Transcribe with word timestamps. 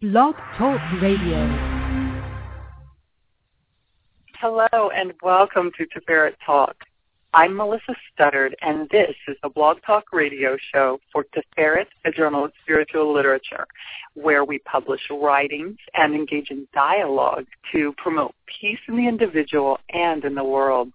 Blog 0.00 0.36
Talk 0.56 0.80
Radio. 1.02 1.44
Hello 4.40 4.90
and 4.94 5.12
welcome 5.24 5.72
to 5.76 5.86
Tiferet 5.86 6.34
Talk. 6.46 6.76
I'm 7.34 7.56
Melissa 7.56 7.96
Studdard 8.14 8.52
and 8.62 8.88
this 8.90 9.16
is 9.26 9.36
the 9.42 9.48
Blog 9.48 9.78
Talk 9.84 10.12
radio 10.12 10.56
show 10.72 11.00
for 11.12 11.26
Tiferet, 11.34 11.86
a 12.04 12.12
journal 12.12 12.44
of 12.44 12.52
spiritual 12.62 13.12
literature, 13.12 13.66
where 14.14 14.44
we 14.44 14.60
publish 14.60 15.00
writings 15.10 15.78
and 15.94 16.14
engage 16.14 16.52
in 16.52 16.68
dialogue 16.72 17.46
to 17.72 17.92
promote 17.96 18.36
peace 18.60 18.78
in 18.86 18.96
the 18.96 19.08
individual 19.08 19.80
and 19.92 20.24
in 20.24 20.36
the 20.36 20.44
world. 20.44 20.92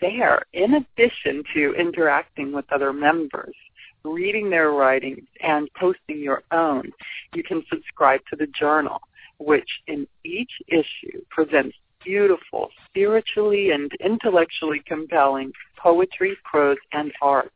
There, 0.01 0.43
in 0.51 0.73
addition 0.73 1.43
to 1.53 1.73
interacting 1.75 2.51
with 2.51 2.65
other 2.73 2.91
members, 2.91 3.55
reading 4.03 4.49
their 4.49 4.71
writings, 4.71 5.25
and 5.39 5.69
posting 5.79 6.19
your 6.19 6.43
own, 6.51 6.91
you 7.33 7.41
can 7.41 7.63
subscribe 7.69 8.19
to 8.31 8.35
the 8.35 8.47
journal, 8.47 8.99
which 9.37 9.79
in 9.87 10.05
each 10.25 10.51
issue 10.67 11.23
presents 11.29 11.77
beautiful, 12.03 12.69
spiritually 12.89 13.71
and 13.71 13.93
intellectually 14.03 14.83
compelling 14.85 15.53
poetry, 15.77 16.35
prose, 16.43 16.75
and 16.91 17.13
art. 17.21 17.53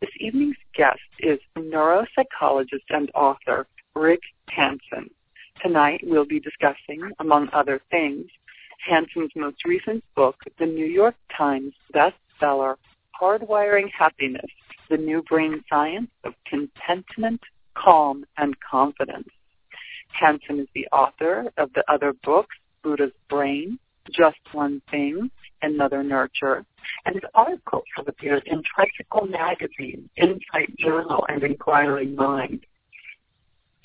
This 0.00 0.10
evening's 0.18 0.56
guest 0.74 0.98
is 1.20 1.38
neuropsychologist 1.56 2.90
and 2.90 3.08
author 3.14 3.68
Rick 3.94 4.22
Hanson. 4.48 5.10
Tonight 5.62 6.00
we'll 6.04 6.26
be 6.26 6.40
discussing, 6.40 7.12
among 7.18 7.48
other 7.52 7.80
things, 7.90 8.26
Hanson's 8.86 9.30
most 9.34 9.64
recent 9.64 10.04
book, 10.14 10.36
the 10.58 10.66
New 10.66 10.86
York 10.86 11.14
Times 11.36 11.72
bestseller, 11.94 12.76
Hardwiring 13.20 13.90
Happiness, 13.96 14.50
The 14.90 14.98
New 14.98 15.22
Brain 15.22 15.64
Science 15.68 16.10
of 16.24 16.34
Contentment, 16.46 17.40
Calm, 17.74 18.24
and 18.36 18.54
Confidence. 18.60 19.28
Hanson 20.12 20.60
is 20.60 20.68
the 20.74 20.86
author 20.92 21.50
of 21.56 21.72
the 21.74 21.84
other 21.90 22.12
books, 22.24 22.54
Buddha's 22.82 23.12
Brain, 23.28 23.78
Just 24.12 24.38
One 24.52 24.82
Thing, 24.90 25.30
and 25.62 25.76
Mother 25.76 26.02
Nurture, 26.02 26.64
and 27.04 27.14
his 27.14 27.24
articles 27.34 27.84
have 27.96 28.08
appeared 28.08 28.42
in 28.46 28.62
Tricycle 28.62 29.26
Magazine, 29.26 30.08
Insight 30.16 30.76
Journal, 30.78 31.24
and 31.28 31.42
Inquiring 31.42 32.14
Mind. 32.14 32.66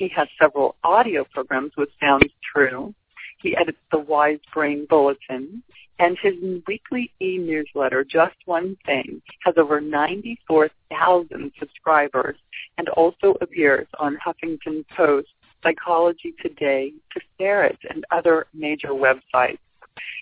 He 0.02 0.08
has 0.16 0.28
several 0.42 0.78
audio 0.84 1.24
programs 1.26 1.74
with 1.78 1.90
Sounds 2.00 2.32
True. 2.42 2.96
He 3.38 3.56
edits 3.56 3.78
the 3.92 4.00
Wise 4.00 4.40
Brain 4.52 4.88
Bulletin, 4.90 5.62
and 6.00 6.18
his 6.20 6.34
weekly 6.66 7.12
e-newsletter, 7.22 8.04
Just 8.04 8.34
One 8.46 8.76
Thing, 8.84 9.22
has 9.42 9.54
over 9.58 9.80
94,000 9.80 11.52
subscribers 11.60 12.36
and 12.80 12.90
also 12.90 13.36
appears 13.42 13.88
on 14.00 14.18
Huffington 14.18 14.86
Post, 14.98 15.28
Psychology 15.62 16.34
Today, 16.42 16.94
Tiferet, 17.14 17.78
and 17.88 18.04
other 18.10 18.48
major 18.56 18.94
websites. 18.94 19.60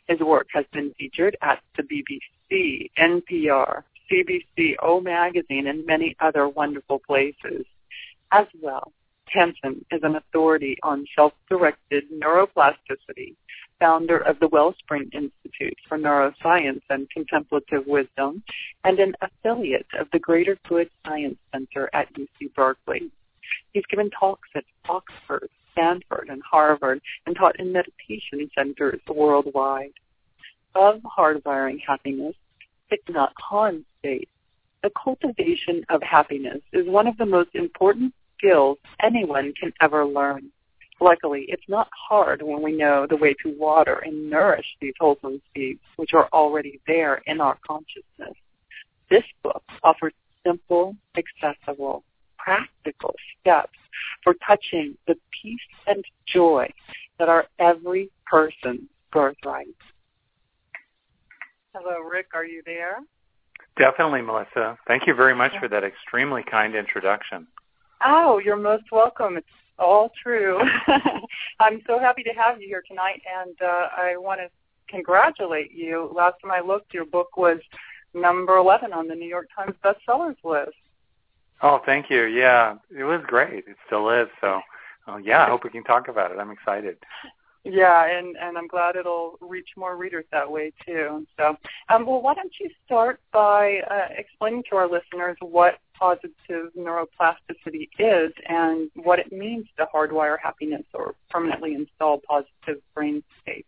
His 0.10 0.20
work 0.20 0.48
has 0.54 0.66
been 0.74 0.94
featured 1.00 1.38
at 1.42 1.62
the 1.78 1.84
BBC, 1.84 2.92
NPR, 3.00 3.84
CBC, 4.12 4.76
O 4.84 5.00
Magazine, 5.00 5.68
and 5.68 5.86
many 5.86 6.18
other 6.20 6.50
wonderful 6.50 7.00
places. 7.00 7.66
As 8.34 8.46
well, 8.62 8.92
Hanson 9.32 9.86
is 9.92 10.02
an 10.04 10.16
authority 10.16 10.78
on 10.84 11.06
self-directed 11.16 12.06
neuroplasticity, 12.12 13.36
founder 13.80 14.18
of 14.18 14.40
the 14.40 14.48
Wellspring 14.48 15.10
Institute 15.14 15.78
for 15.88 15.98
Neuroscience 15.98 16.82
and 16.90 17.10
Contemplative 17.10 17.86
Wisdom, 17.88 18.44
and 18.84 19.00
an 19.00 19.16
affiliate 19.22 19.88
of 20.00 20.08
the 20.12 20.20
Greater 20.20 20.58
Good 20.68 20.90
Science 21.06 21.38
Center 21.54 21.90
at 21.94 22.14
UC 22.14 22.54
Berkeley. 22.56 23.10
He's 23.74 23.86
given 23.90 24.10
talks 24.12 24.50
at 24.56 24.66
Oxford, 24.88 25.50
Stanford, 25.72 26.28
and 26.30 26.42
Harvard, 26.44 27.02
and 27.26 27.36
taught 27.36 27.60
in 27.60 27.72
meditation 27.72 28.50
centers 28.56 29.00
worldwide. 29.08 29.94
Of 30.76 31.02
hardwiring 31.02 31.80
happiness, 31.86 32.36
Thich 32.92 33.04
Nhat 33.10 33.32
Hanh 33.50 33.84
states, 34.00 34.32
the 34.84 34.92
cultivation 35.02 35.84
of 35.90 36.02
happiness 36.02 36.62
is 36.74 36.88
one 36.88 37.08
of 37.08 37.18
the 37.18 37.26
most 37.26 37.50
important 37.54 38.14
skills 38.40 38.78
anyone 39.04 39.54
can 39.60 39.74
ever 39.82 40.06
learn. 40.06 40.50
Luckily, 41.02 41.46
it's 41.48 41.64
not 41.68 41.88
hard 42.10 42.42
when 42.42 42.62
we 42.62 42.74
know 42.76 43.08
the 43.10 43.16
way 43.16 43.34
to 43.44 43.56
water 43.58 44.02
and 44.06 44.30
nourish 44.30 44.66
these 44.82 44.94
wholesome 45.00 45.42
seeds, 45.54 45.80
which 45.96 46.14
are 46.14 46.28
already 46.34 46.82
there 46.88 47.22
in 47.26 47.40
our 47.40 47.58
consciousness. 47.66 48.36
This 49.10 49.24
book 49.44 49.64
offers 49.84 50.14
simple, 50.46 50.96
accessible, 51.18 52.04
practical 52.38 53.14
steps 53.40 53.78
for 54.24 54.34
touching 54.46 54.98
the 55.08 55.16
peace 55.42 55.60
and 55.88 56.04
joy 56.28 56.68
that 57.18 57.30
are 57.30 57.46
every 57.60 58.10
person's 58.26 58.90
birthright. 59.12 59.68
Hello, 61.74 62.00
Rick. 62.00 62.28
Are 62.34 62.46
you 62.46 62.62
there? 62.66 62.98
Definitely, 63.78 64.22
Melissa. 64.22 64.78
Thank 64.88 65.08
you 65.08 65.14
very 65.14 65.36
much 65.36 65.54
for 65.60 65.70
that 65.70 65.84
extremely 65.84 66.44
kind 66.44 66.76
introduction. 66.76 67.48
Oh, 68.04 68.40
you're 68.44 68.56
most 68.56 68.92
welcome. 68.92 69.38
It's 69.38 69.48
all 69.78 70.12
true. 70.22 70.60
I'm 71.60 71.82
so 71.86 72.00
happy 72.00 72.24
to 72.24 72.32
have 72.32 72.62
you 72.62 72.68
here 72.68 72.84
tonight, 72.88 73.22
and 73.42 73.56
uh, 73.62 73.88
I 73.98 74.16
want 74.18 74.40
to 74.42 74.50
congratulate 74.90 75.72
you. 75.72 76.12
Last 76.16 76.36
time 76.42 76.52
I 76.52 76.62
looked, 76.62 76.94
your 76.94 77.06
book 77.06 77.38
was 77.38 77.60
number 78.14 78.58
11 78.58 78.94
on 78.94 79.08
the 79.08 79.16
New 79.16 79.28
York 79.28 79.48
Times 79.56 79.76
bestsellers 79.84 80.38
list. 80.44 80.78
Oh, 81.62 81.82
thank 81.86 82.10
you. 82.10 82.24
Yeah, 82.24 82.76
it 82.96 83.04
was 83.04 83.22
great. 83.28 83.66
It 83.68 83.76
still 83.86 84.10
is. 84.10 84.28
So, 84.40 84.62
uh, 85.08 85.18
yeah, 85.18 85.46
I 85.46 85.50
hope 85.50 85.64
we 85.64 85.70
can 85.70 85.84
talk 85.84 86.08
about 86.08 86.32
it. 86.32 86.40
I'm 86.40 86.52
excited. 86.52 86.98
Yeah, 87.66 88.06
and 88.06 88.38
and 88.38 88.58
I'm 88.58 88.68
glad 88.68 88.96
it'll 88.96 89.38
reach 89.42 89.68
more 89.76 89.98
readers 89.98 90.24
that 90.32 90.50
way 90.50 90.72
too. 90.86 91.28
So, 91.38 91.58
um, 91.90 92.06
well, 92.06 92.22
why 92.22 92.34
don't 92.34 92.54
you 92.58 92.70
start 92.86 93.20
by 93.34 93.82
uh, 93.92 94.08
explaining 94.18 94.64
to 94.70 94.78
our 94.78 94.90
listeners 94.90 95.36
what 95.42 95.76
positive 96.00 96.72
neuroplasticity 96.78 97.90
is 98.00 98.32
and 98.48 98.90
what 98.96 99.20
it 99.20 99.32
means 99.32 99.68
to 99.78 99.88
hardwire 99.94 100.38
happiness 100.42 100.84
or 100.94 101.16
permanently 101.30 101.76
install 101.76 102.22
positive 102.28 102.82
brain 102.94 103.24
states. 103.42 103.68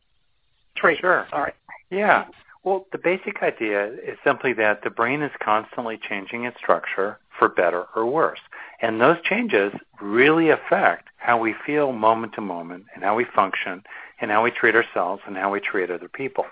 Traits. 0.76 1.02
Sure. 1.02 1.28
Sorry. 1.30 1.54
Yeah. 1.90 2.26
Well, 2.64 2.86
the 2.92 3.00
basic 3.00 3.42
idea 3.42 3.88
is 3.88 4.18
simply 4.24 4.54
that 4.54 4.84
the 4.84 4.92
brain 4.92 5.24
is 5.24 5.32
constantly 5.44 6.00
changing 6.08 6.46
its 6.46 6.58
structure 6.58 7.18
for 7.38 7.50
better 7.50 7.86
or 7.96 8.06
worse. 8.06 8.40
And 8.82 9.02
those 9.02 9.18
changes 9.24 9.74
really 10.00 10.50
affect 10.50 11.10
how 11.18 11.40
we 11.40 11.56
feel 11.66 11.92
moment 11.92 12.34
to 12.34 12.42
moment 12.42 12.86
and 12.94 13.04
how 13.04 13.16
we 13.16 13.26
function 13.26 13.84
and 14.22 14.30
how 14.30 14.44
we 14.44 14.52
treat 14.52 14.76
ourselves 14.76 15.24
and 15.26 15.36
how 15.36 15.52
we 15.52 15.60
treat 15.60 15.90
other 15.90 16.08
people. 16.08 16.46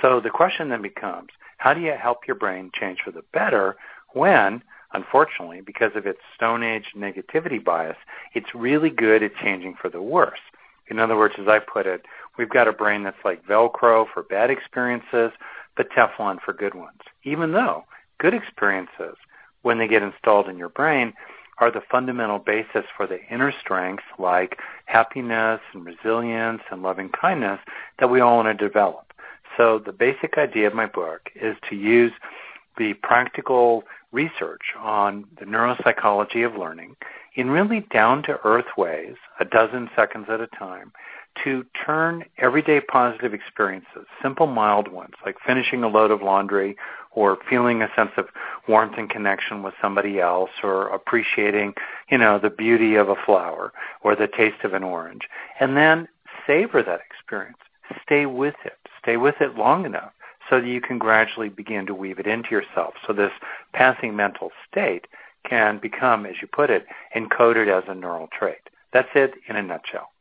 So 0.00 0.20
the 0.20 0.30
question 0.30 0.68
then 0.68 0.82
becomes, 0.82 1.28
how 1.58 1.74
do 1.74 1.80
you 1.80 1.92
help 1.92 2.26
your 2.26 2.34
brain 2.36 2.72
change 2.74 2.98
for 3.04 3.12
the 3.12 3.22
better 3.32 3.76
when, 4.14 4.62
unfortunately, 4.94 5.60
because 5.60 5.92
of 5.94 6.06
its 6.06 6.20
Stone 6.34 6.62
Age 6.62 6.86
negativity 6.96 7.62
bias, 7.62 7.96
it's 8.34 8.54
really 8.54 8.90
good 8.90 9.22
at 9.22 9.34
changing 9.36 9.76
for 9.80 9.88
the 9.88 10.02
worse? 10.02 10.40
In 10.88 10.98
other 10.98 11.16
words, 11.16 11.34
as 11.38 11.48
I 11.48 11.58
put 11.58 11.86
it, 11.86 12.02
we've 12.36 12.50
got 12.50 12.68
a 12.68 12.72
brain 12.72 13.02
that's 13.02 13.24
like 13.24 13.46
Velcro 13.46 14.06
for 14.12 14.22
bad 14.22 14.50
experiences, 14.50 15.30
but 15.76 15.90
Teflon 15.90 16.38
for 16.44 16.52
good 16.52 16.74
ones. 16.74 17.00
Even 17.24 17.52
though 17.52 17.84
good 18.18 18.34
experiences, 18.34 19.16
when 19.62 19.78
they 19.78 19.88
get 19.88 20.02
installed 20.02 20.48
in 20.48 20.58
your 20.58 20.68
brain, 20.68 21.14
are 21.58 21.70
the 21.70 21.82
fundamental 21.90 22.38
basis 22.38 22.84
for 22.96 23.06
the 23.06 23.20
inner 23.30 23.52
strengths 23.60 24.04
like 24.18 24.58
happiness 24.86 25.60
and 25.72 25.84
resilience 25.84 26.62
and 26.70 26.82
loving 26.82 27.08
kindness 27.08 27.60
that 27.98 28.10
we 28.10 28.20
all 28.20 28.36
want 28.38 28.58
to 28.58 28.68
develop. 28.68 29.12
So 29.56 29.78
the 29.78 29.92
basic 29.92 30.38
idea 30.38 30.66
of 30.66 30.74
my 30.74 30.86
book 30.86 31.30
is 31.34 31.56
to 31.68 31.76
use 31.76 32.12
the 32.78 32.94
practical 32.94 33.84
research 34.12 34.62
on 34.78 35.24
the 35.38 35.46
neuropsychology 35.46 36.46
of 36.46 36.56
learning 36.56 36.96
in 37.34 37.50
really 37.50 37.80
down-to-earth 37.80 38.76
ways, 38.76 39.16
a 39.40 39.44
dozen 39.44 39.88
seconds 39.96 40.26
at 40.28 40.40
a 40.40 40.46
time, 40.46 40.92
to 41.42 41.64
turn 41.86 42.24
everyday 42.36 42.78
positive 42.80 43.32
experiences, 43.32 44.06
simple 44.22 44.46
mild 44.46 44.88
ones, 44.88 45.14
like 45.24 45.36
finishing 45.46 45.82
a 45.82 45.88
load 45.88 46.10
of 46.10 46.22
laundry 46.22 46.76
or 47.12 47.38
feeling 47.48 47.80
a 47.80 47.88
sense 47.96 48.10
of 48.18 48.26
warmth 48.68 48.94
and 48.98 49.08
connection 49.08 49.62
with 49.62 49.72
somebody 49.80 50.20
else 50.20 50.50
or 50.62 50.88
appreciating, 50.88 51.72
you 52.10 52.18
know, 52.18 52.38
the 52.38 52.50
beauty 52.50 52.96
of 52.96 53.08
a 53.08 53.16
flower 53.26 53.72
or 54.02 54.14
the 54.14 54.28
taste 54.28 54.62
of 54.62 54.74
an 54.74 54.82
orange. 54.82 55.22
And 55.58 55.76
then 55.76 56.06
savor 56.46 56.82
that 56.82 57.00
experience. 57.10 57.58
Stay 58.02 58.26
with 58.26 58.54
it. 58.64 58.78
Stay 59.00 59.16
with 59.16 59.36
it 59.40 59.56
long 59.56 59.86
enough 59.86 60.12
so 60.48 60.60
that 60.60 60.66
you 60.66 60.80
can 60.80 60.98
gradually 60.98 61.48
begin 61.48 61.86
to 61.86 61.94
weave 61.94 62.18
it 62.18 62.26
into 62.26 62.50
yourself. 62.50 62.94
So 63.06 63.12
this 63.12 63.32
passing 63.72 64.16
mental 64.16 64.50
state 64.70 65.06
can 65.48 65.78
become, 65.78 66.26
as 66.26 66.34
you 66.40 66.48
put 66.48 66.70
it, 66.70 66.86
encoded 67.16 67.68
as 67.68 67.84
a 67.88 67.94
neural 67.94 68.28
trait. 68.36 68.58
That's 68.92 69.08
it 69.14 69.34
in 69.48 69.56
a 69.56 69.62
nutshell. 69.62 70.12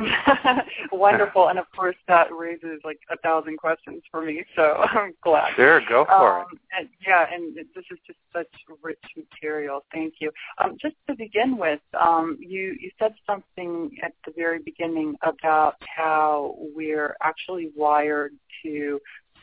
Wonderful, 0.92 1.48
and 1.48 1.58
of 1.58 1.66
course 1.76 1.96
that 2.08 2.32
raises 2.32 2.80
like 2.84 2.98
a 3.10 3.18
thousand 3.18 3.58
questions 3.58 4.02
for 4.10 4.22
me. 4.22 4.44
So 4.56 4.62
I'm 4.90 5.14
glad. 5.22 5.54
Sure, 5.56 5.80
go 5.88 6.04
for 6.06 6.40
um, 6.40 6.46
it. 6.52 6.58
And, 6.78 6.88
yeah, 7.06 7.26
and 7.32 7.54
this 7.54 7.84
is 7.90 7.98
just 8.06 8.18
such 8.32 8.48
rich 8.82 8.98
material. 9.16 9.84
Thank 9.92 10.14
you. 10.20 10.30
Um, 10.58 10.76
just 10.80 10.96
to 11.08 11.14
begin 11.14 11.58
with, 11.58 11.80
um, 12.00 12.38
you 12.40 12.76
you 12.80 12.90
said 12.98 13.14
something 13.26 13.90
at 14.02 14.12
the 14.24 14.32
very 14.36 14.58
beginning 14.58 15.16
about 15.22 15.76
how 15.96 16.54
we're 16.74 17.16
actually 17.22 17.70
wired 17.76 18.32
to 18.62 19.00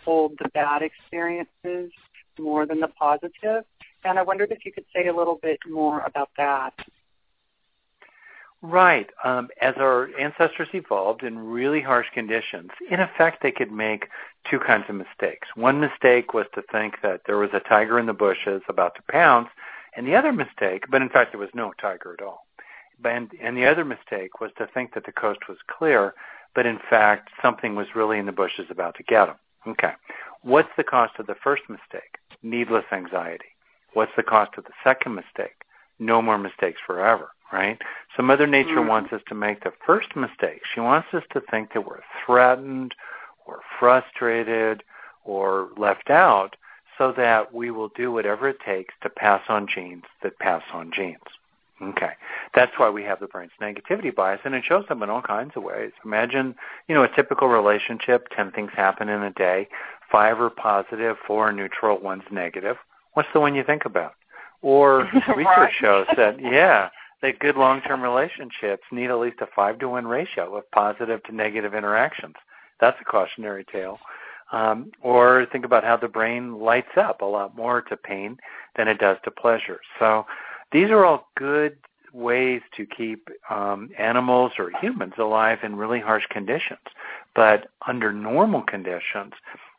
hold 0.07 0.31
the 0.41 0.47
bad 0.53 0.81
experiences 0.81 1.91
more 2.39 2.65
than 2.65 2.79
the 2.79 2.87
positive, 2.87 3.65
and 4.05 4.17
I 4.17 4.21
wondered 4.21 4.53
if 4.53 4.65
you 4.65 4.71
could 4.71 4.85
say 4.95 5.09
a 5.09 5.13
little 5.13 5.37
bit 5.43 5.59
more 5.69 5.99
about 6.05 6.29
that. 6.37 6.73
Right. 8.61 9.09
Um, 9.25 9.49
as 9.61 9.75
our 9.77 10.09
ancestors 10.17 10.69
evolved 10.73 11.23
in 11.23 11.37
really 11.37 11.81
harsh 11.81 12.07
conditions, 12.13 12.69
in 12.89 13.01
effect, 13.01 13.43
they 13.43 13.51
could 13.51 13.71
make 13.71 14.07
two 14.49 14.59
kinds 14.59 14.85
of 14.87 14.95
mistakes. 14.95 15.49
One 15.55 15.81
mistake 15.81 16.33
was 16.33 16.45
to 16.55 16.63
think 16.71 16.95
that 17.03 17.21
there 17.27 17.37
was 17.37 17.49
a 17.53 17.59
tiger 17.59 17.99
in 17.99 18.05
the 18.05 18.13
bushes 18.13 18.61
about 18.69 18.95
to 18.95 19.01
pounce, 19.11 19.49
and 19.97 20.07
the 20.07 20.15
other 20.15 20.31
mistake, 20.31 20.85
but 20.89 21.01
in 21.01 21.09
fact 21.09 21.33
there 21.33 21.39
was 21.41 21.49
no 21.53 21.73
tiger 21.81 22.15
at 22.17 22.25
all. 22.25 22.45
And, 23.03 23.29
and 23.41 23.57
the 23.57 23.65
other 23.65 23.83
mistake 23.83 24.39
was 24.39 24.51
to 24.57 24.67
think 24.73 24.93
that 24.93 25.05
the 25.05 25.11
coast 25.11 25.41
was 25.49 25.57
clear, 25.67 26.13
but 26.55 26.65
in 26.65 26.79
fact 26.89 27.29
something 27.41 27.75
was 27.75 27.87
really 27.93 28.19
in 28.19 28.25
the 28.25 28.31
bushes 28.31 28.67
about 28.69 28.95
to 28.95 29.03
get 29.03 29.25
them. 29.25 29.35
Okay. 29.65 29.93
What's 30.41 30.69
the 30.77 30.83
cost 30.83 31.13
of 31.19 31.27
the 31.27 31.35
first 31.35 31.63
mistake? 31.69 32.17
Needless 32.43 32.85
anxiety. 32.91 33.45
What's 33.93 34.11
the 34.15 34.23
cost 34.23 34.57
of 34.57 34.65
the 34.65 34.73
second 34.83 35.15
mistake? 35.15 35.55
No 35.99 36.21
more 36.21 36.37
mistakes 36.37 36.79
forever 36.85 37.29
right? 37.51 37.81
So 38.15 38.23
Mother 38.23 38.47
Nature 38.47 38.77
mm-hmm. 38.77 38.89
wants 38.89 39.13
us 39.13 39.21
to 39.27 39.35
make 39.35 39.63
the 39.63 39.73
first 39.85 40.15
mistake. 40.15 40.61
She 40.73 40.79
wants 40.79 41.07
us 41.13 41.23
to 41.33 41.41
think 41.49 41.73
that 41.73 41.85
we're 41.85 42.01
threatened 42.25 42.93
or 43.45 43.59
frustrated 43.79 44.83
or 45.23 45.69
left 45.77 46.09
out 46.09 46.55
so 46.97 47.13
that 47.15 47.53
we 47.53 47.71
will 47.71 47.89
do 47.89 48.11
whatever 48.11 48.49
it 48.49 48.57
takes 48.65 48.93
to 49.01 49.09
pass 49.09 49.41
on 49.49 49.67
genes 49.67 50.03
that 50.23 50.39
pass 50.39 50.63
on 50.73 50.91
genes. 50.91 51.17
Okay. 51.81 52.11
That's 52.55 52.71
why 52.77 52.89
we 52.89 53.03
have 53.03 53.19
the 53.19 53.27
brain's 53.27 53.51
negativity 53.61 54.13
bias, 54.13 54.41
and 54.43 54.55
it 54.55 54.63
shows 54.65 54.85
up 54.89 55.01
in 55.01 55.09
all 55.09 55.21
kinds 55.21 55.51
of 55.55 55.63
ways. 55.63 55.91
Imagine, 56.03 56.55
you 56.87 56.95
know, 56.95 57.03
a 57.03 57.15
typical 57.15 57.47
relationship, 57.47 58.27
10 58.35 58.51
things 58.51 58.71
happen 58.75 59.09
in 59.09 59.21
a 59.21 59.31
day, 59.31 59.67
five 60.11 60.39
are 60.39 60.49
positive, 60.49 61.17
four 61.25 61.49
are 61.49 61.53
neutral, 61.53 61.99
one's 61.99 62.23
negative. 62.31 62.77
What's 63.13 63.29
the 63.33 63.39
one 63.39 63.53
you 63.53 63.63
think 63.63 63.85
about? 63.85 64.13
Or 64.61 65.09
research 65.35 65.73
shows 65.79 66.07
that, 66.15 66.41
yeah, 66.41 66.89
that 67.21 67.39
good 67.39 67.55
long-term 67.55 68.01
relationships 68.01 68.83
need 68.91 69.11
at 69.11 69.19
least 69.19 69.37
a 69.41 69.47
five 69.55 69.77
to 69.79 69.89
one 69.89 70.07
ratio 70.07 70.55
of 70.55 70.69
positive 70.71 71.21
to 71.23 71.35
negative 71.35 71.75
interactions. 71.75 72.35
That's 72.79 72.97
a 73.01 73.05
cautionary 73.05 73.65
tale. 73.71 73.99
Um, 74.51 74.91
or 75.01 75.45
think 75.51 75.65
about 75.65 75.83
how 75.83 75.97
the 75.97 76.07
brain 76.07 76.57
lights 76.59 76.95
up 76.95 77.21
a 77.21 77.25
lot 77.25 77.55
more 77.55 77.81
to 77.81 77.97
pain 77.97 78.37
than 78.77 78.87
it 78.87 78.97
does 78.97 79.17
to 79.25 79.31
pleasure. 79.31 79.79
So 79.99 80.25
these 80.71 80.89
are 80.89 81.05
all 81.05 81.29
good 81.35 81.77
ways 82.13 82.61
to 82.75 82.85
keep 82.85 83.29
um, 83.49 83.89
animals 83.97 84.53
or 84.57 84.71
humans 84.81 85.13
alive 85.17 85.59
in 85.63 85.75
really 85.75 85.99
harsh 85.99 86.25
conditions. 86.29 86.79
But 87.35 87.69
under 87.87 88.11
normal 88.11 88.63
conditions, 88.63 89.33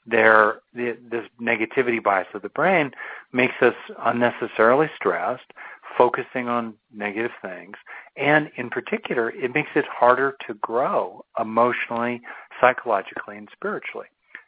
there 0.06 0.60
the, 0.74 0.96
this 1.10 1.26
negativity 1.40 2.02
bias 2.02 2.28
of 2.34 2.42
the 2.42 2.48
brain 2.48 2.92
makes 3.32 3.54
us 3.60 3.74
unnecessarily 3.98 4.88
stressed, 4.96 5.52
focusing 5.96 6.48
on 6.48 6.74
negative 6.94 7.32
things. 7.42 7.76
And 8.16 8.50
in 8.56 8.70
particular, 8.70 9.30
it 9.30 9.54
makes 9.54 9.70
it 9.74 9.84
harder 9.86 10.36
to 10.46 10.54
grow 10.54 11.24
emotionally, 11.38 12.22
psychologically, 12.60 13.36
and 13.36 13.48
spiritually 13.52 14.06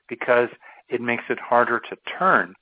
because 0.08 0.48
it 0.88 1.00
makes 1.00 1.24
it 1.28 1.38
harder 1.38 1.80
to 1.80 1.96
turn 2.18 2.54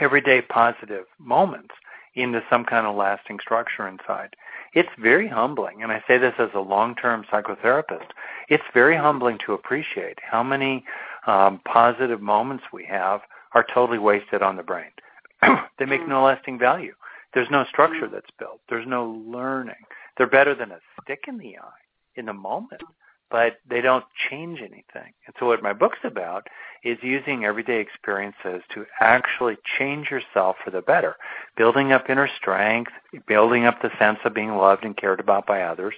everyday 0.00 0.40
positive 0.40 1.04
moments 1.18 1.74
into 2.14 2.42
some 2.50 2.64
kind 2.64 2.86
of 2.86 2.96
lasting 2.96 3.38
structure 3.40 3.86
inside. 3.86 4.34
It's 4.74 4.88
very 4.98 5.28
humbling, 5.28 5.82
and 5.82 5.90
I 5.90 6.02
say 6.06 6.18
this 6.18 6.34
as 6.38 6.50
a 6.54 6.60
long-term 6.60 7.24
psychotherapist. 7.32 8.06
It's 8.48 8.64
very 8.72 8.96
humbling 8.96 9.38
to 9.46 9.52
appreciate 9.52 10.18
how 10.22 10.42
many 10.42 10.84
um, 11.26 11.60
positive 11.64 12.20
moments 12.20 12.64
we 12.72 12.84
have 12.84 13.20
are 13.54 13.66
totally 13.74 13.98
wasted 13.98 14.42
on 14.42 14.56
the 14.56 14.62
brain. 14.62 14.90
they 15.78 15.86
make 15.86 16.06
no 16.06 16.22
lasting 16.22 16.58
value. 16.58 16.94
There's 17.34 17.50
no 17.50 17.64
structure 17.64 18.06
mm. 18.06 18.12
that's 18.12 18.30
built. 18.38 18.60
There's 18.68 18.86
no 18.86 19.22
learning. 19.26 19.74
They're 20.16 20.26
better 20.26 20.54
than 20.54 20.72
a 20.72 20.80
stick 21.02 21.24
in 21.28 21.38
the 21.38 21.58
eye 21.58 21.82
in 22.16 22.26
the 22.26 22.32
moment, 22.32 22.82
but 23.30 23.58
they 23.68 23.80
don't 23.80 24.04
change 24.28 24.60
anything. 24.60 25.12
And 25.26 25.34
so 25.38 25.46
what 25.46 25.62
my 25.62 25.72
book's 25.72 25.98
about 26.04 26.48
is 26.82 26.98
using 27.02 27.44
everyday 27.44 27.80
experiences 27.80 28.62
to 28.74 28.86
actually 29.00 29.56
change 29.78 30.10
yourself 30.10 30.56
for 30.64 30.70
the 30.70 30.82
better, 30.82 31.16
building 31.56 31.92
up 31.92 32.08
inner 32.08 32.28
strength, 32.36 32.92
building 33.26 33.66
up 33.66 33.82
the 33.82 33.90
sense 33.98 34.18
of 34.24 34.34
being 34.34 34.56
loved 34.56 34.84
and 34.84 34.96
cared 34.96 35.20
about 35.20 35.46
by 35.46 35.62
others, 35.62 35.94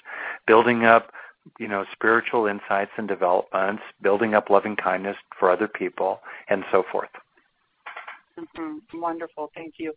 building 0.47 0.85
up 0.85 1.13
you 1.59 1.69
know, 1.69 1.85
spiritual 1.93 2.47
insights 2.47 2.93
and 2.97 3.09
developments, 3.09 3.83
building 4.01 4.35
up 4.35 4.49
loving 4.49 4.77
kindness 4.77 5.17
for 5.39 5.51
other 5.51 5.69
people, 5.69 6.21
and 6.49 6.65
so 6.71 6.85
forth. 6.91 7.11
Mm-hmm. 8.39 9.01
Wonderful, 9.01 9.51
thank 9.55 9.75
you. 9.79 9.93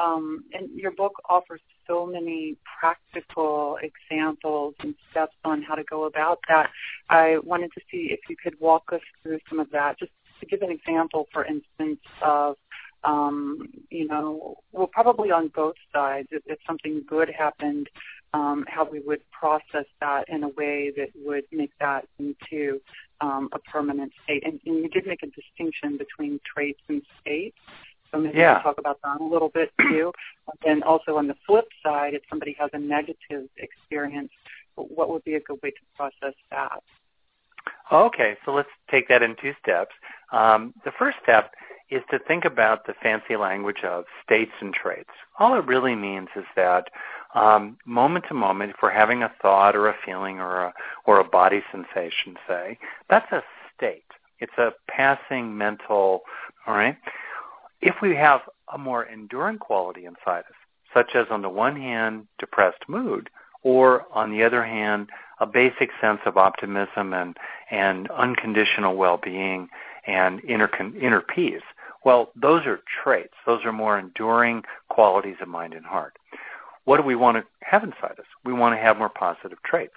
Um, 0.00 0.44
and 0.52 0.70
your 0.78 0.92
book 0.92 1.12
offers 1.28 1.60
so 1.86 2.06
many 2.06 2.56
practical 2.80 3.78
examples 3.82 4.74
and 4.80 4.94
steps 5.10 5.34
on 5.44 5.62
how 5.62 5.74
to 5.74 5.84
go 5.84 6.04
about 6.04 6.38
that. 6.48 6.70
I 7.08 7.38
wanted 7.42 7.72
to 7.72 7.80
see 7.90 8.08
if 8.10 8.20
you 8.28 8.36
could 8.42 8.58
walk 8.60 8.92
us 8.92 9.00
through 9.22 9.40
some 9.48 9.58
of 9.58 9.70
that. 9.72 9.98
Just 9.98 10.12
to 10.40 10.46
give 10.46 10.62
an 10.62 10.70
example, 10.70 11.26
for 11.32 11.44
instance, 11.44 12.00
of 12.22 12.56
um, 13.02 13.68
you 13.90 14.06
know, 14.06 14.58
well, 14.72 14.86
probably 14.86 15.30
on 15.30 15.48
both 15.48 15.76
sides. 15.92 16.28
If, 16.30 16.42
if 16.46 16.58
something 16.66 17.02
good 17.08 17.30
happened, 17.30 17.88
um, 18.32 18.64
how 18.68 18.84
we 18.84 19.00
would 19.00 19.22
process 19.30 19.86
that 20.00 20.28
in 20.28 20.44
a 20.44 20.48
way 20.48 20.92
that 20.96 21.08
would 21.16 21.44
make 21.50 21.72
that 21.80 22.06
into 22.18 22.80
um, 23.20 23.48
a 23.52 23.58
permanent 23.58 24.12
state. 24.24 24.42
And, 24.44 24.60
and 24.66 24.76
you 24.76 24.88
did 24.88 25.06
make 25.06 25.22
a 25.22 25.26
distinction 25.26 25.96
between 25.96 26.40
traits 26.44 26.80
and 26.88 27.02
states. 27.20 27.56
So 28.10 28.18
maybe 28.18 28.38
yeah. 28.38 28.54
we'll 28.54 28.62
talk 28.62 28.78
about 28.78 28.98
that 29.04 29.20
a 29.20 29.24
little 29.24 29.50
bit 29.50 29.70
too. 29.80 30.12
and 30.66 30.82
also 30.82 31.16
on 31.16 31.26
the 31.26 31.36
flip 31.46 31.68
side, 31.82 32.14
if 32.14 32.22
somebody 32.28 32.56
has 32.58 32.70
a 32.72 32.78
negative 32.78 33.48
experience, 33.56 34.30
what 34.74 35.10
would 35.10 35.24
be 35.24 35.34
a 35.34 35.40
good 35.40 35.60
way 35.62 35.70
to 35.70 35.80
process 35.96 36.34
that? 36.50 36.82
Okay, 37.92 38.36
so 38.44 38.52
let's 38.52 38.68
take 38.90 39.08
that 39.08 39.22
in 39.22 39.36
two 39.40 39.52
steps. 39.62 39.94
Um, 40.32 40.74
the 40.84 40.92
first 40.96 41.18
step 41.22 41.52
is 41.90 42.02
to 42.10 42.18
think 42.20 42.44
about 42.44 42.86
the 42.86 42.94
fancy 43.02 43.36
language 43.36 43.82
of 43.84 44.04
states 44.24 44.52
and 44.60 44.72
traits. 44.72 45.10
All 45.38 45.54
it 45.58 45.66
really 45.66 45.96
means 45.96 46.28
is 46.36 46.44
that 46.54 46.88
um, 47.34 47.76
moment 47.86 48.24
to 48.28 48.34
moment, 48.34 48.70
if 48.70 48.76
we're 48.82 48.90
having 48.90 49.22
a 49.22 49.32
thought 49.40 49.76
or 49.76 49.88
a 49.88 49.96
feeling 50.04 50.40
or 50.40 50.62
a, 50.64 50.74
or 51.04 51.20
a 51.20 51.24
body 51.24 51.62
sensation, 51.70 52.36
say, 52.46 52.78
that's 53.08 53.30
a 53.32 53.42
state. 53.76 54.04
It's 54.40 54.56
a 54.58 54.72
passing 54.88 55.56
mental, 55.56 56.22
all 56.66 56.74
right? 56.74 56.96
If 57.80 57.96
we 58.02 58.14
have 58.16 58.40
a 58.72 58.78
more 58.78 59.04
enduring 59.04 59.58
quality 59.58 60.06
inside 60.06 60.40
us, 60.40 60.56
such 60.92 61.14
as 61.14 61.26
on 61.30 61.42
the 61.42 61.48
one 61.48 61.76
hand, 61.76 62.26
depressed 62.38 62.88
mood, 62.88 63.30
or 63.62 64.06
on 64.12 64.30
the 64.30 64.42
other 64.42 64.64
hand, 64.64 65.10
a 65.38 65.46
basic 65.46 65.90
sense 66.00 66.20
of 66.26 66.36
optimism 66.36 67.12
and, 67.12 67.36
and 67.70 68.10
unconditional 68.10 68.96
well-being 68.96 69.68
and 70.06 70.42
inner, 70.44 70.70
inner 71.00 71.20
peace, 71.20 71.62
well, 72.04 72.30
those 72.34 72.64
are 72.66 72.80
traits. 73.02 73.34
Those 73.46 73.64
are 73.64 73.72
more 73.72 73.98
enduring 73.98 74.62
qualities 74.88 75.36
of 75.40 75.48
mind 75.48 75.74
and 75.74 75.84
heart. 75.84 76.16
What 76.90 76.96
do 76.96 77.04
we 77.04 77.14
want 77.14 77.36
to 77.36 77.44
have 77.60 77.84
inside 77.84 78.18
us? 78.18 78.26
We 78.44 78.52
want 78.52 78.74
to 78.74 78.82
have 78.82 78.98
more 78.98 79.08
positive 79.08 79.62
traits. 79.62 79.94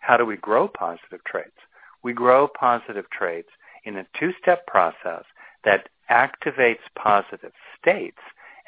How 0.00 0.18
do 0.18 0.26
we 0.26 0.36
grow 0.36 0.68
positive 0.68 1.24
traits? 1.24 1.56
We 2.02 2.12
grow 2.12 2.48
positive 2.48 3.08
traits 3.08 3.48
in 3.84 3.96
a 3.96 4.04
two-step 4.20 4.66
process 4.66 5.24
that 5.64 5.88
activates 6.10 6.84
positive 6.96 7.52
states 7.80 8.18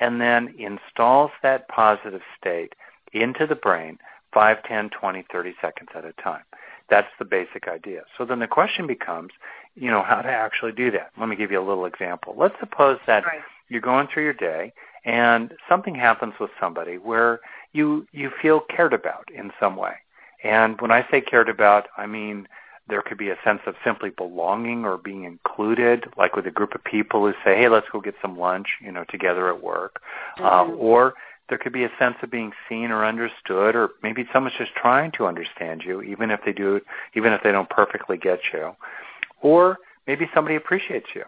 and 0.00 0.22
then 0.22 0.54
installs 0.58 1.32
that 1.42 1.68
positive 1.68 2.22
state 2.40 2.72
into 3.12 3.46
the 3.46 3.54
brain 3.54 3.98
5, 4.32 4.62
10, 4.62 4.88
20, 4.88 5.26
30 5.30 5.54
seconds 5.60 5.90
at 5.94 6.06
a 6.06 6.14
time. 6.14 6.44
That's 6.88 7.08
the 7.18 7.24
basic 7.24 7.68
idea. 7.68 8.02
So 8.16 8.24
then 8.24 8.38
the 8.38 8.46
question 8.46 8.86
becomes, 8.86 9.32
you 9.74 9.90
know, 9.90 10.02
how 10.02 10.22
to 10.22 10.28
actually 10.28 10.72
do 10.72 10.90
that. 10.92 11.10
Let 11.18 11.28
me 11.28 11.36
give 11.36 11.50
you 11.50 11.60
a 11.60 11.66
little 11.66 11.86
example. 11.86 12.34
Let's 12.36 12.54
suppose 12.60 12.98
that 13.06 13.24
right. 13.24 13.40
you're 13.68 13.80
going 13.80 14.08
through 14.12 14.24
your 14.24 14.32
day 14.32 14.72
and 15.04 15.54
something 15.68 15.94
happens 15.94 16.34
with 16.38 16.50
somebody 16.60 16.98
where 16.98 17.40
you 17.72 18.06
you 18.12 18.30
feel 18.42 18.60
cared 18.60 18.92
about 18.92 19.28
in 19.34 19.52
some 19.58 19.76
way. 19.76 19.94
And 20.42 20.80
when 20.80 20.90
I 20.90 21.06
say 21.10 21.20
cared 21.20 21.48
about, 21.48 21.86
I 21.96 22.06
mean 22.06 22.48
there 22.88 23.02
could 23.02 23.18
be 23.18 23.30
a 23.30 23.36
sense 23.42 23.60
of 23.66 23.74
simply 23.84 24.10
belonging 24.10 24.84
or 24.84 24.96
being 24.96 25.24
included, 25.24 26.04
like 26.16 26.36
with 26.36 26.46
a 26.46 26.52
group 26.52 26.74
of 26.74 26.84
people 26.84 27.26
who 27.26 27.32
say, 27.44 27.56
"Hey, 27.56 27.68
let's 27.68 27.88
go 27.90 28.00
get 28.00 28.14
some 28.22 28.38
lunch," 28.38 28.68
you 28.80 28.92
know, 28.92 29.04
together 29.04 29.48
at 29.48 29.62
work, 29.62 30.00
uh, 30.38 30.42
mm-hmm. 30.42 30.72
uh, 30.72 30.76
or 30.76 31.14
there 31.48 31.58
could 31.58 31.72
be 31.72 31.84
a 31.84 31.90
sense 31.98 32.16
of 32.22 32.30
being 32.30 32.52
seen 32.68 32.90
or 32.90 33.04
understood, 33.04 33.76
or 33.76 33.90
maybe 34.02 34.26
someone's 34.32 34.56
just 34.58 34.74
trying 34.74 35.12
to 35.12 35.26
understand 35.26 35.82
you, 35.84 36.02
even 36.02 36.30
if 36.30 36.40
they 36.44 36.52
do, 36.52 36.80
even 37.14 37.32
if 37.32 37.42
they 37.42 37.52
don't 37.52 37.70
perfectly 37.70 38.16
get 38.16 38.40
you. 38.52 38.72
Or 39.42 39.78
maybe 40.06 40.28
somebody 40.34 40.56
appreciates 40.56 41.06
you. 41.14 41.24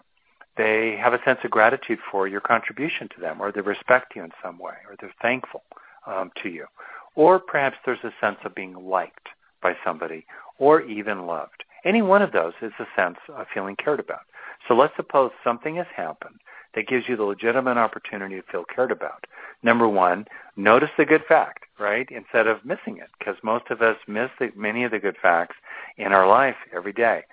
They 0.56 0.96
have 1.00 1.14
a 1.14 1.22
sense 1.24 1.38
of 1.44 1.52
gratitude 1.52 2.00
for 2.10 2.26
your 2.26 2.40
contribution 2.40 3.08
to 3.14 3.20
them, 3.20 3.40
or 3.40 3.52
they 3.52 3.60
respect 3.60 4.16
you 4.16 4.24
in 4.24 4.32
some 4.42 4.58
way, 4.58 4.74
or 4.88 4.96
they're 5.00 5.14
thankful 5.22 5.62
um, 6.06 6.32
to 6.42 6.48
you. 6.48 6.66
Or 7.14 7.38
perhaps 7.38 7.76
there's 7.86 8.02
a 8.02 8.12
sense 8.20 8.38
of 8.44 8.54
being 8.54 8.74
liked 8.74 9.28
by 9.62 9.76
somebody, 9.84 10.26
or 10.58 10.80
even 10.82 11.26
loved. 11.26 11.62
Any 11.84 12.02
one 12.02 12.22
of 12.22 12.32
those 12.32 12.54
is 12.60 12.72
a 12.80 12.86
sense 12.96 13.18
of 13.28 13.46
feeling 13.54 13.76
cared 13.76 14.00
about. 14.00 14.22
So 14.66 14.74
let's 14.74 14.94
suppose 14.96 15.30
something 15.44 15.76
has 15.76 15.86
happened 15.94 16.40
that 16.78 16.86
gives 16.86 17.08
you 17.08 17.16
the 17.16 17.24
legitimate 17.24 17.76
opportunity 17.76 18.36
to 18.36 18.42
feel 18.52 18.64
cared 18.64 18.92
about. 18.92 19.26
Number 19.64 19.88
one, 19.88 20.28
notice 20.56 20.90
the 20.96 21.04
good 21.04 21.24
fact, 21.28 21.64
right, 21.76 22.08
instead 22.08 22.46
of 22.46 22.64
missing 22.64 22.98
it, 22.98 23.08
because 23.18 23.34
most 23.42 23.64
of 23.70 23.82
us 23.82 23.96
miss 24.06 24.30
the, 24.38 24.52
many 24.54 24.84
of 24.84 24.92
the 24.92 25.00
good 25.00 25.16
facts 25.20 25.56
in 25.96 26.12
our 26.12 26.28
life 26.28 26.54
every 26.72 26.92
day. 26.92 27.24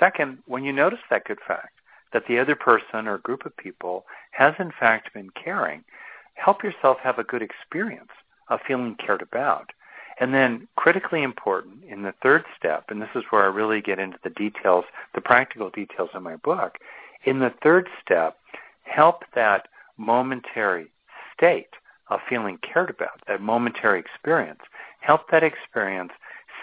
Second, 0.00 0.38
when 0.46 0.64
you 0.64 0.72
notice 0.72 1.00
that 1.10 1.26
good 1.26 1.40
fact, 1.46 1.74
that 2.14 2.26
the 2.26 2.38
other 2.38 2.54
person 2.54 3.06
or 3.06 3.18
group 3.18 3.44
of 3.44 3.54
people 3.58 4.06
has 4.30 4.54
in 4.58 4.72
fact 4.80 5.12
been 5.12 5.28
caring, 5.28 5.84
help 6.32 6.64
yourself 6.64 6.96
have 7.02 7.18
a 7.18 7.24
good 7.24 7.42
experience 7.42 8.12
of 8.48 8.60
feeling 8.66 8.96
cared 8.96 9.20
about. 9.20 9.72
And 10.18 10.32
then 10.32 10.68
critically 10.76 11.22
important 11.22 11.84
in 11.84 12.00
the 12.00 12.14
third 12.22 12.46
step, 12.58 12.86
and 12.88 13.02
this 13.02 13.14
is 13.14 13.24
where 13.28 13.42
I 13.42 13.48
really 13.48 13.82
get 13.82 13.98
into 13.98 14.16
the 14.24 14.30
details, 14.30 14.86
the 15.14 15.20
practical 15.20 15.68
details 15.68 16.08
of 16.14 16.22
my 16.22 16.36
book, 16.36 16.78
in 17.24 17.40
the 17.40 17.52
third 17.62 17.88
step, 18.02 18.38
help 18.96 19.24
that 19.34 19.68
momentary 19.98 20.90
state 21.36 21.74
of 22.08 22.18
feeling 22.28 22.58
cared 22.62 22.88
about, 22.88 23.20
that 23.28 23.42
momentary 23.42 24.00
experience, 24.00 24.60
help 25.00 25.30
that 25.30 25.42
experience 25.42 26.12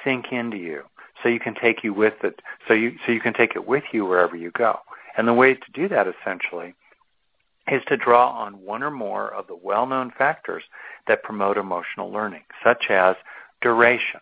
sink 0.03 0.25
into 0.31 0.57
you 0.57 0.81
so 1.21 1.29
you 1.29 1.39
can 1.39 1.53
take 1.53 1.83
you 1.83 1.93
with 1.93 2.15
it 2.23 2.41
so 2.67 2.73
you 2.73 2.93
so 3.05 3.11
you 3.11 3.21
can 3.21 3.33
take 3.33 3.55
it 3.55 3.67
with 3.67 3.83
you 3.93 4.03
wherever 4.03 4.35
you 4.35 4.49
go. 4.51 4.79
And 5.15 5.27
the 5.27 5.33
way 5.33 5.53
to 5.53 5.71
do 5.73 5.87
that 5.89 6.07
essentially 6.07 6.73
is 7.71 7.83
to 7.87 7.97
draw 7.97 8.31
on 8.31 8.65
one 8.65 8.81
or 8.81 8.91
more 8.91 9.31
of 9.31 9.45
the 9.45 9.55
well-known 9.55 10.11
factors 10.17 10.63
that 11.07 11.23
promote 11.23 11.55
emotional 11.55 12.11
learning, 12.11 12.43
such 12.63 12.85
as 12.89 13.15
duration, 13.61 14.19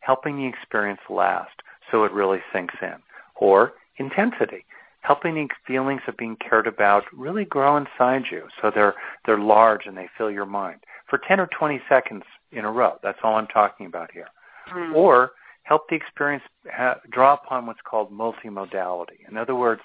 helping 0.00 0.36
the 0.36 0.46
experience 0.46 1.00
last 1.08 1.62
so 1.90 2.02
it 2.04 2.12
really 2.12 2.40
sinks 2.52 2.74
in, 2.82 2.96
or 3.36 3.74
intensity, 3.98 4.64
helping 5.02 5.34
the 5.34 5.48
feelings 5.66 6.00
of 6.08 6.16
being 6.16 6.36
cared 6.36 6.66
about 6.66 7.04
really 7.12 7.44
grow 7.44 7.76
inside 7.76 8.24
you 8.30 8.48
so 8.60 8.70
they're 8.74 8.94
they're 9.26 9.38
large 9.38 9.86
and 9.86 9.96
they 9.96 10.08
fill 10.16 10.30
your 10.30 10.46
mind 10.46 10.80
for 11.12 11.20
10 11.28 11.40
or 11.40 11.46
20 11.46 11.78
seconds 11.90 12.22
in 12.52 12.64
a 12.64 12.70
row. 12.70 12.94
That's 13.02 13.18
all 13.22 13.36
I'm 13.36 13.46
talking 13.46 13.84
about 13.84 14.10
here. 14.12 14.28
Mm. 14.74 14.94
Or 14.94 15.32
help 15.64 15.88
the 15.88 15.94
experience 15.94 16.44
ha- 16.72 17.00
draw 17.10 17.34
upon 17.34 17.66
what's 17.66 17.80
called 17.84 18.10
multimodality. 18.10 19.28
In 19.28 19.36
other 19.36 19.54
words, 19.54 19.82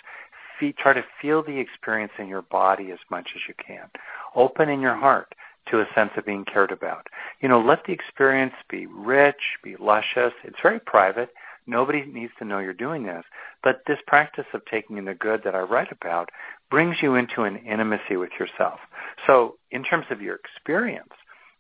fe- 0.58 0.74
try 0.78 0.94
to 0.94 1.04
feel 1.22 1.44
the 1.44 1.60
experience 1.60 2.14
in 2.18 2.28
your 2.28 2.44
body 2.44 2.92
as 2.92 3.00
much 3.12 3.30
as 3.36 3.42
you 3.48 3.54
can. 3.56 3.90
Open 4.36 4.70
in 4.70 4.80
your 4.80 4.96
heart 4.96 5.34
to 5.70 5.82
a 5.82 5.86
sense 5.94 6.12
of 6.16 6.26
being 6.26 6.46
cared 6.46 6.72
about. 6.72 7.08
You 7.42 7.50
know, 7.50 7.60
let 7.60 7.86
the 7.86 7.92
experience 7.92 8.54
be 8.70 8.86
rich, 8.86 9.58
be 9.64 9.76
luscious. 9.78 10.34
It's 10.46 10.62
very 10.64 10.80
private. 10.80 11.30
Nobody 11.68 12.06
needs 12.06 12.32
to 12.40 12.46
know 12.46 12.60
you're 12.60 12.74
doing 12.74 13.04
this. 13.04 13.24
But 13.64 13.82
this 13.86 14.00
practice 14.08 14.46
of 14.54 14.62
taking 14.66 14.98
in 14.98 15.06
the 15.06 15.14
good 15.14 15.42
that 15.44 15.56
I 15.56 15.60
write 15.60 15.92
about 15.92 16.30
brings 16.72 16.98
you 17.02 17.16
into 17.16 17.44
an 17.44 17.58
intimacy 17.58 18.16
with 18.16 18.32
yourself. 18.40 18.80
So 19.28 19.58
in 19.72 19.84
terms 19.84 20.06
of 20.10 20.22
your 20.22 20.36
experience, 20.36 21.14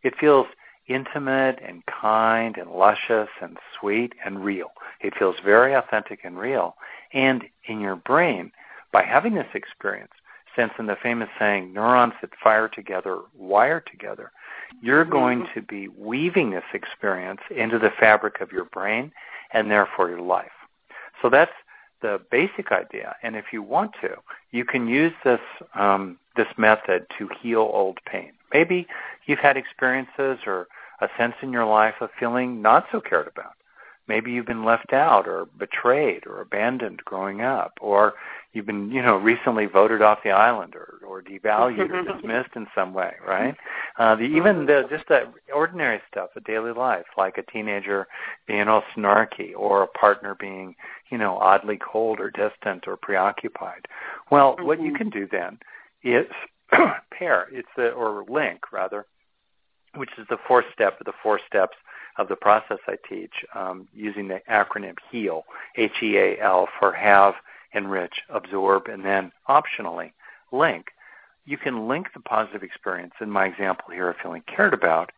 it 0.03 0.13
feels 0.19 0.47
intimate 0.87 1.59
and 1.65 1.83
kind 1.85 2.57
and 2.57 2.71
luscious 2.71 3.29
and 3.41 3.57
sweet 3.79 4.13
and 4.25 4.43
real. 4.43 4.71
It 5.01 5.13
feels 5.19 5.35
very 5.43 5.73
authentic 5.73 6.21
and 6.23 6.37
real. 6.37 6.75
And 7.13 7.43
in 7.65 7.81
your 7.81 7.97
brain, 7.97 8.51
by 8.91 9.03
having 9.03 9.35
this 9.35 9.47
experience, 9.53 10.11
since 10.55 10.71
in 10.79 10.87
the 10.87 10.95
famous 11.03 11.29
saying, 11.37 11.73
neurons 11.73 12.13
that 12.21 12.31
fire 12.43 12.67
together 12.67 13.19
wire 13.37 13.83
together, 13.91 14.31
you're 14.81 15.03
mm-hmm. 15.03 15.11
going 15.11 15.47
to 15.53 15.61
be 15.61 15.87
weaving 15.87 16.51
this 16.51 16.63
experience 16.73 17.41
into 17.55 17.77
the 17.77 17.91
fabric 17.99 18.41
of 18.41 18.51
your 18.51 18.65
brain 18.65 19.11
and 19.51 19.69
therefore 19.71 20.09
your 20.09 20.21
life. 20.21 20.51
So 21.21 21.29
that's 21.29 21.51
the 22.01 22.21
basic 22.31 22.71
idea. 22.71 23.15
And 23.23 23.35
if 23.35 23.45
you 23.51 23.61
want 23.61 23.93
to, 24.01 24.17
you 24.51 24.65
can 24.65 24.87
use 24.87 25.13
this 25.23 25.41
um, 25.75 26.17
this 26.35 26.47
method 26.57 27.07
to 27.17 27.29
heal 27.41 27.67
old 27.73 27.99
pain. 28.05 28.31
Maybe 28.53 28.87
you've 29.25 29.39
had 29.39 29.57
experiences 29.57 30.37
or 30.45 30.67
a 31.01 31.09
sense 31.17 31.33
in 31.41 31.51
your 31.51 31.65
life 31.65 31.95
of 31.99 32.09
feeling 32.19 32.61
not 32.61 32.85
so 32.91 33.01
cared 33.01 33.27
about. 33.27 33.56
Maybe 34.07 34.31
you've 34.31 34.45
been 34.45 34.65
left 34.65 34.93
out 34.93 35.27
or 35.27 35.47
betrayed 35.57 36.25
or 36.25 36.41
abandoned 36.41 37.03
growing 37.03 37.41
up, 37.41 37.73
or 37.81 38.13
you've 38.53 38.65
been, 38.65 38.91
you 38.91 39.01
know, 39.01 39.17
recently 39.17 39.65
voted 39.65 40.01
off 40.01 40.19
the 40.23 40.31
island 40.31 40.75
or, 40.75 40.99
or 41.05 41.21
devalued 41.21 41.89
or 41.91 42.13
dismissed 42.13 42.55
in 42.55 42.67
some 42.73 42.93
way, 42.93 43.13
right? 43.25 43.55
Uh, 43.97 44.15
the, 44.15 44.23
even 44.23 44.65
the, 44.65 44.85
just 44.89 45.07
the 45.07 45.31
ordinary 45.53 46.01
stuff 46.09 46.29
of 46.35 46.43
daily 46.43 46.71
life, 46.71 47.05
like 47.17 47.37
a 47.37 47.51
teenager 47.51 48.07
being 48.47 48.67
all 48.67 48.83
snarky 48.95 49.51
or 49.55 49.83
a 49.83 49.87
partner 49.87 50.35
being, 50.39 50.75
you 51.11 51.17
know, 51.17 51.37
oddly 51.37 51.77
cold 51.77 52.19
or 52.19 52.29
distant 52.29 52.87
or 52.87 52.97
preoccupied. 52.97 53.87
Well, 54.31 54.55
mm-hmm. 54.55 54.65
what 54.65 54.81
you 54.81 54.87
mm-hmm. 54.87 54.95
can 54.95 55.09
do 55.09 55.27
then 55.31 55.59
is 56.03 56.27
pair, 57.11 57.47
it's 57.51 57.69
the, 57.75 57.89
or 57.91 58.25
link 58.27 58.71
rather, 58.71 59.05
which 59.95 60.09
is 60.17 60.25
the 60.29 60.37
fourth 60.47 60.65
step 60.73 60.99
of 60.99 61.05
the 61.05 61.13
four 61.23 61.39
steps 61.47 61.77
of 62.17 62.27
the 62.27 62.35
process 62.35 62.79
I 62.87 62.95
teach 63.07 63.45
um, 63.53 63.87
using 63.93 64.27
the 64.27 64.41
acronym 64.49 64.95
HEAL, 65.11 65.45
H-E-A-L, 65.75 66.67
for 66.79 66.91
have, 66.93 67.35
enrich, 67.73 68.21
absorb, 68.29 68.87
and 68.87 69.05
then 69.05 69.31
optionally 69.47 70.11
link. 70.51 70.87
You 71.45 71.57
can 71.57 71.87
link 71.87 72.07
the 72.13 72.19
positive 72.19 72.63
experience, 72.63 73.13
in 73.21 73.29
my 73.29 73.45
example 73.45 73.85
here 73.93 74.09
of 74.09 74.17
feeling 74.21 74.43
cared 74.47 74.73
about, 74.73 75.11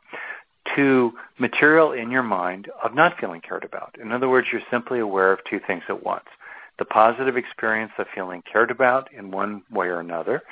to 0.76 1.14
material 1.40 1.94
in 1.94 2.12
your 2.12 2.24
mind 2.24 2.70
of 2.84 2.94
not 2.94 3.20
feeling 3.20 3.42
cared 3.42 3.64
about. 3.64 3.96
In 4.00 4.12
other 4.12 4.30
words, 4.30 4.48
you're 4.52 4.62
simply 4.70 5.00
aware 5.00 5.32
of 5.32 5.40
two 5.50 5.60
things 5.66 5.84
at 5.90 6.04
once. 6.04 6.26
The 6.78 6.86
positive 6.86 7.36
experience 7.36 7.92
of 7.98 8.08
feeling 8.14 8.44
cared 8.52 8.72
about 8.72 9.12
in 9.12 9.32
one 9.32 9.64
way 9.72 9.88
or 9.88 10.00
another, 10.00 10.44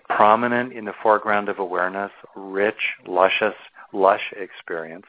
prominent 0.00 0.72
in 0.72 0.84
the 0.84 0.94
foreground 1.02 1.48
of 1.48 1.58
awareness, 1.58 2.10
rich, 2.36 2.94
luscious, 3.06 3.54
lush 3.92 4.32
experience, 4.36 5.06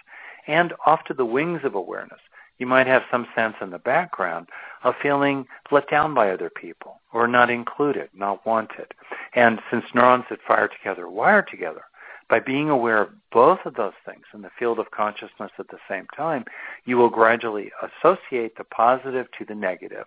and 0.48 0.74
off 0.86 1.04
to 1.06 1.13
the 1.13 1.25
wings 1.25 1.62
of 1.63 1.75
awareness. 1.75 2.20
You 2.58 2.68
might 2.68 2.88
have 2.88 3.04
some 3.12 3.27
sense 3.36 3.56
in 3.62 3.72
the 3.72 3.80
background 3.80 4.48
of 4.84 4.96
feeling 5.01 5.46
let 5.72 5.89
down 5.89 6.13
by 6.13 6.30
other 6.32 6.50
people 6.50 7.01
or 7.12 7.27
not 7.27 7.50
included, 7.50 8.10
not 8.13 8.46
wanted. 8.46 8.94
And 9.34 9.60
since 9.70 9.84
neurons 9.94 10.25
that 10.30 10.39
fire 10.48 10.70
together 10.70 11.10
wire 11.10 11.42
together, 11.42 11.84
by 12.27 12.39
being 12.39 12.70
aware 12.70 13.04
of 13.04 13.10
both 13.32 13.60
of 13.65 13.75
those 13.75 13.94
things 14.06 14.24
in 14.34 14.42
the 14.42 14.50
field 14.58 14.80
of 14.80 14.89
consciousness 14.92 15.51
at 15.60 15.68
the 15.68 15.77
same 15.88 16.08
time, 16.15 16.44
you 16.86 16.98
will 16.98 17.10
gradually 17.10 17.72
associate 17.84 18.58
the 18.58 18.63
positive 18.63 19.27
to 19.38 19.46
the 19.46 19.54
negative 19.54 20.06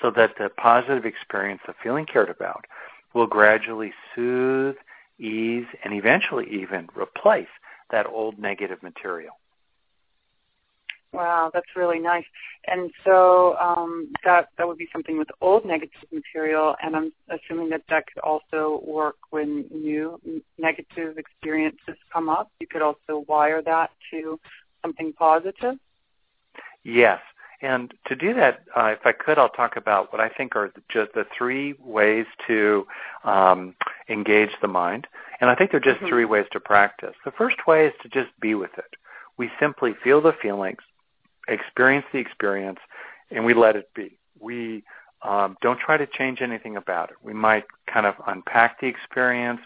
so 0.00 0.10
that 0.10 0.34
the 0.38 0.48
positive 0.48 1.04
experience 1.04 1.60
of 1.68 1.74
feeling 1.82 2.06
cared 2.06 2.30
about 2.30 2.64
will 3.18 3.26
gradually 3.26 3.92
soothe, 4.14 4.76
ease, 5.18 5.66
and 5.82 5.92
eventually 5.92 6.46
even 6.50 6.88
replace 6.94 7.48
that 7.90 8.06
old 8.06 8.38
negative 8.38 8.80
material. 8.80 9.32
Wow, 11.12 11.50
that's 11.52 11.66
really 11.74 11.98
nice. 11.98 12.26
And 12.66 12.92
so 13.04 13.56
um, 13.56 14.12
that 14.24 14.50
that 14.56 14.68
would 14.68 14.78
be 14.78 14.88
something 14.92 15.18
with 15.18 15.28
old 15.40 15.64
negative 15.64 16.04
material, 16.12 16.76
and 16.80 16.94
I'm 16.94 17.12
assuming 17.28 17.70
that 17.70 17.82
that 17.88 18.04
could 18.06 18.22
also 18.22 18.82
work 18.86 19.16
when 19.30 19.64
new 19.72 20.20
negative 20.58 21.18
experiences 21.18 21.96
come 22.12 22.28
up. 22.28 22.52
You 22.60 22.68
could 22.68 22.82
also 22.82 23.24
wire 23.26 23.62
that 23.62 23.90
to 24.12 24.38
something 24.82 25.12
positive. 25.14 25.74
Yes, 26.84 27.20
and 27.60 27.92
to 28.06 28.14
do 28.14 28.34
that, 28.34 28.62
uh, 28.76 28.94
if 28.98 29.04
I 29.04 29.12
could, 29.12 29.38
I'll 29.38 29.48
talk 29.48 29.76
about 29.76 30.12
what 30.12 30.20
I 30.20 30.28
think 30.28 30.54
are 30.54 30.72
just 30.88 31.12
the 31.14 31.26
three 31.36 31.74
ways 31.80 32.26
to 32.46 32.86
um, 33.24 33.74
engage 34.08 34.50
the 34.60 34.68
mind. 34.68 35.06
And 35.40 35.50
I 35.50 35.54
think 35.54 35.70
they're 35.70 35.80
just 35.80 35.98
mm-hmm. 35.98 36.08
three 36.08 36.24
ways 36.24 36.46
to 36.52 36.60
practice. 36.60 37.14
The 37.24 37.32
first 37.32 37.66
way 37.66 37.86
is 37.86 37.92
to 38.02 38.08
just 38.08 38.28
be 38.40 38.54
with 38.54 38.76
it. 38.78 38.96
We 39.36 39.50
simply 39.60 39.94
feel 40.02 40.20
the 40.20 40.32
feelings, 40.32 40.80
experience 41.48 42.06
the 42.12 42.18
experience, 42.18 42.78
and 43.30 43.44
we 43.44 43.54
let 43.54 43.76
it 43.76 43.90
be. 43.94 44.18
We 44.40 44.84
um, 45.22 45.56
don't 45.60 45.80
try 45.80 45.96
to 45.96 46.06
change 46.06 46.40
anything 46.42 46.76
about 46.76 47.10
it. 47.10 47.16
We 47.22 47.32
might 47.32 47.64
kind 47.92 48.06
of 48.06 48.14
unpack 48.26 48.80
the 48.80 48.86
experience. 48.86 49.60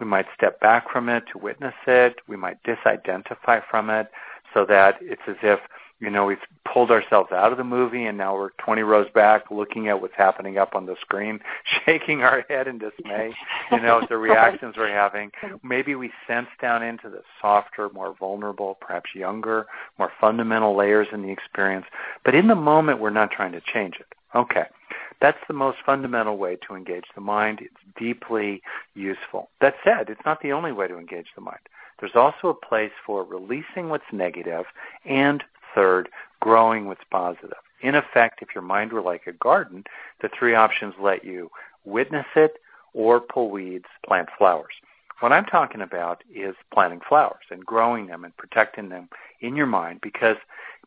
We 0.00 0.06
might 0.06 0.26
step 0.34 0.60
back 0.60 0.90
from 0.90 1.08
it 1.08 1.24
to 1.32 1.38
witness 1.38 1.74
it. 1.86 2.16
We 2.26 2.36
might 2.36 2.62
disidentify 2.62 3.62
from 3.70 3.90
it 3.90 4.08
so 4.54 4.64
that 4.66 4.96
it's 5.00 5.22
as 5.26 5.36
if 5.42 5.60
you 6.00 6.10
know, 6.10 6.26
we've 6.26 6.38
pulled 6.72 6.90
ourselves 6.90 7.32
out 7.32 7.50
of 7.50 7.58
the 7.58 7.64
movie 7.64 8.04
and 8.04 8.16
now 8.16 8.34
we're 8.34 8.50
20 8.64 8.82
rows 8.82 9.08
back 9.14 9.50
looking 9.50 9.88
at 9.88 10.00
what's 10.00 10.14
happening 10.16 10.56
up 10.56 10.74
on 10.74 10.86
the 10.86 10.94
screen, 11.00 11.40
shaking 11.84 12.22
our 12.22 12.44
head 12.48 12.68
in 12.68 12.78
dismay, 12.78 13.34
you 13.72 13.80
know, 13.80 14.00
at 14.02 14.08
the 14.08 14.16
reactions 14.18 14.76
we're 14.76 14.92
having. 14.92 15.30
Maybe 15.62 15.94
we 15.94 16.12
sense 16.26 16.48
down 16.60 16.82
into 16.82 17.08
the 17.10 17.22
softer, 17.40 17.88
more 17.90 18.14
vulnerable, 18.18 18.76
perhaps 18.80 19.10
younger, 19.14 19.66
more 19.98 20.12
fundamental 20.20 20.76
layers 20.76 21.08
in 21.12 21.22
the 21.22 21.30
experience. 21.30 21.86
But 22.24 22.34
in 22.34 22.46
the 22.46 22.54
moment, 22.54 23.00
we're 23.00 23.10
not 23.10 23.30
trying 23.30 23.52
to 23.52 23.60
change 23.60 23.96
it. 23.98 24.06
Okay. 24.34 24.66
That's 25.20 25.38
the 25.48 25.54
most 25.54 25.78
fundamental 25.84 26.36
way 26.36 26.56
to 26.68 26.76
engage 26.76 27.06
the 27.14 27.20
mind. 27.20 27.60
It's 27.60 27.98
deeply 27.98 28.62
useful. 28.94 29.50
That 29.60 29.74
said, 29.82 30.10
it's 30.10 30.20
not 30.24 30.40
the 30.42 30.52
only 30.52 30.70
way 30.70 30.86
to 30.86 30.96
engage 30.96 31.26
the 31.34 31.40
mind. 31.40 31.58
There's 31.98 32.14
also 32.14 32.48
a 32.48 32.54
place 32.54 32.92
for 33.04 33.24
releasing 33.24 33.88
what's 33.88 34.04
negative 34.12 34.66
and 35.04 35.42
third, 35.74 36.08
growing 36.40 36.86
what's 36.86 37.04
positive. 37.10 37.58
In 37.80 37.94
effect, 37.94 38.42
if 38.42 38.48
your 38.54 38.62
mind 38.62 38.92
were 38.92 39.02
like 39.02 39.26
a 39.26 39.32
garden, 39.32 39.84
the 40.20 40.28
three 40.28 40.54
options 40.54 40.94
let 41.00 41.24
you 41.24 41.50
witness 41.84 42.26
it 42.34 42.58
or 42.92 43.20
pull 43.20 43.50
weeds, 43.50 43.86
plant 44.04 44.28
flowers. 44.36 44.74
What 45.20 45.32
I'm 45.32 45.44
talking 45.44 45.80
about 45.80 46.22
is 46.32 46.54
planting 46.72 47.00
flowers 47.08 47.44
and 47.50 47.64
growing 47.64 48.06
them 48.06 48.24
and 48.24 48.36
protecting 48.36 48.88
them 48.88 49.08
in 49.40 49.56
your 49.56 49.66
mind 49.66 50.00
because 50.00 50.36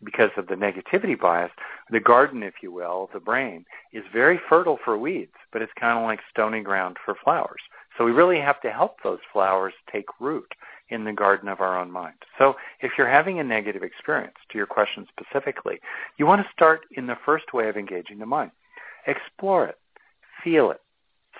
because 0.03 0.31
of 0.35 0.47
the 0.47 0.55
negativity 0.55 1.19
bias, 1.19 1.51
the 1.91 1.99
garden, 1.99 2.41
if 2.41 2.55
you 2.63 2.71
will, 2.71 3.09
the 3.13 3.19
brain 3.19 3.65
is 3.93 4.03
very 4.11 4.39
fertile 4.49 4.79
for 4.83 4.97
weeds, 4.97 5.35
but 5.51 5.61
it's 5.61 5.71
kind 5.79 5.97
of 5.97 6.03
like 6.03 6.21
stony 6.29 6.61
ground 6.61 6.97
for 7.03 7.13
flowers. 7.13 7.61
So 7.97 8.05
we 8.05 8.11
really 8.11 8.39
have 8.39 8.59
to 8.61 8.71
help 8.71 9.03
those 9.03 9.19
flowers 9.31 9.73
take 9.91 10.07
root 10.19 10.53
in 10.91 11.05
the 11.05 11.13
garden 11.13 11.49
of 11.49 11.61
our 11.61 11.79
own 11.79 11.89
mind. 11.89 12.15
So 12.37 12.55
if 12.81 12.91
you're 12.97 13.09
having 13.09 13.39
a 13.39 13.43
negative 13.43 13.81
experience, 13.81 14.35
to 14.51 14.57
your 14.57 14.67
question 14.67 15.07
specifically, 15.09 15.79
you 16.17 16.27
want 16.27 16.45
to 16.45 16.53
start 16.53 16.81
in 16.91 17.07
the 17.07 17.17
first 17.25 17.53
way 17.53 17.69
of 17.69 17.77
engaging 17.77 18.19
the 18.19 18.25
mind. 18.25 18.51
Explore 19.07 19.67
it. 19.67 19.79
Feel 20.43 20.69
it. 20.69 20.81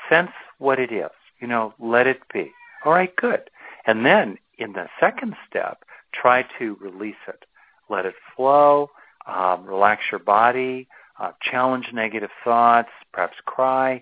Sense 0.10 0.32
what 0.58 0.80
it 0.80 0.92
is. 0.92 1.12
You 1.40 1.48
know, 1.48 1.74
let 1.80 2.08
it 2.08 2.22
be. 2.34 2.52
All 2.86 2.94
right, 2.94 3.16
good. 3.16 3.50
And 3.86 4.06
then 4.06 4.38
in 4.58 4.74
the 4.74 4.88
second 5.00 5.36
step, 5.48 5.84
try 6.14 6.46
to 6.58 6.78
release 6.80 7.16
it. 7.28 7.44
Let 7.90 8.06
it 8.06 8.16
flow. 8.36 8.90
Um, 9.28 9.66
relax 9.66 10.04
your 10.12 10.20
body. 10.20 10.88
Uh, 11.20 11.32
challenge 11.42 11.88
negative 11.94 12.32
thoughts. 12.44 12.90
Perhaps 13.12 13.38
cry 13.46 14.02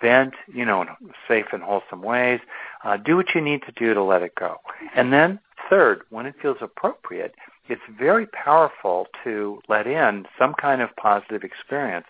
vent, 0.00 0.34
you 0.52 0.64
know, 0.64 0.82
in 0.82 0.88
safe 1.28 1.46
and 1.52 1.62
wholesome 1.62 2.02
ways. 2.02 2.40
Uh, 2.82 2.96
do 2.96 3.16
what 3.16 3.34
you 3.34 3.40
need 3.40 3.62
to 3.62 3.72
do 3.72 3.94
to 3.94 4.02
let 4.02 4.22
it 4.22 4.34
go. 4.34 4.58
And 4.94 5.12
then 5.12 5.40
third, 5.68 6.02
when 6.10 6.26
it 6.26 6.34
feels 6.40 6.58
appropriate, 6.60 7.34
it's 7.68 7.82
very 7.98 8.26
powerful 8.26 9.06
to 9.24 9.60
let 9.68 9.86
in 9.86 10.26
some 10.38 10.54
kind 10.54 10.82
of 10.82 10.94
positive 10.96 11.44
experience 11.44 12.06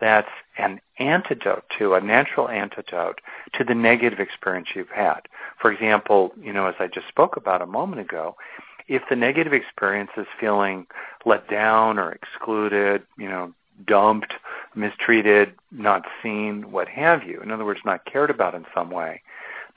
that's 0.00 0.28
an 0.58 0.80
antidote 0.98 1.64
to, 1.78 1.94
a 1.94 2.00
natural 2.00 2.48
antidote 2.48 3.20
to 3.54 3.64
the 3.64 3.74
negative 3.74 4.20
experience 4.20 4.68
you've 4.74 4.90
had. 4.90 5.20
For 5.60 5.72
example, 5.72 6.32
you 6.40 6.52
know, 6.52 6.66
as 6.66 6.76
I 6.78 6.86
just 6.86 7.08
spoke 7.08 7.36
about 7.36 7.62
a 7.62 7.66
moment 7.66 8.00
ago, 8.00 8.36
if 8.86 9.02
the 9.10 9.16
negative 9.16 9.52
experience 9.52 10.10
is 10.16 10.26
feeling 10.40 10.86
let 11.24 11.48
down 11.48 11.98
or 11.98 12.12
excluded, 12.12 13.02
you 13.18 13.28
know, 13.28 13.52
dumped, 13.86 14.34
mistreated, 14.74 15.54
not 15.70 16.04
seen, 16.22 16.70
what 16.70 16.88
have 16.88 17.24
you. 17.24 17.40
In 17.40 17.50
other 17.50 17.64
words, 17.64 17.80
not 17.84 18.04
cared 18.04 18.30
about 18.30 18.54
in 18.54 18.66
some 18.74 18.90
way. 18.90 19.22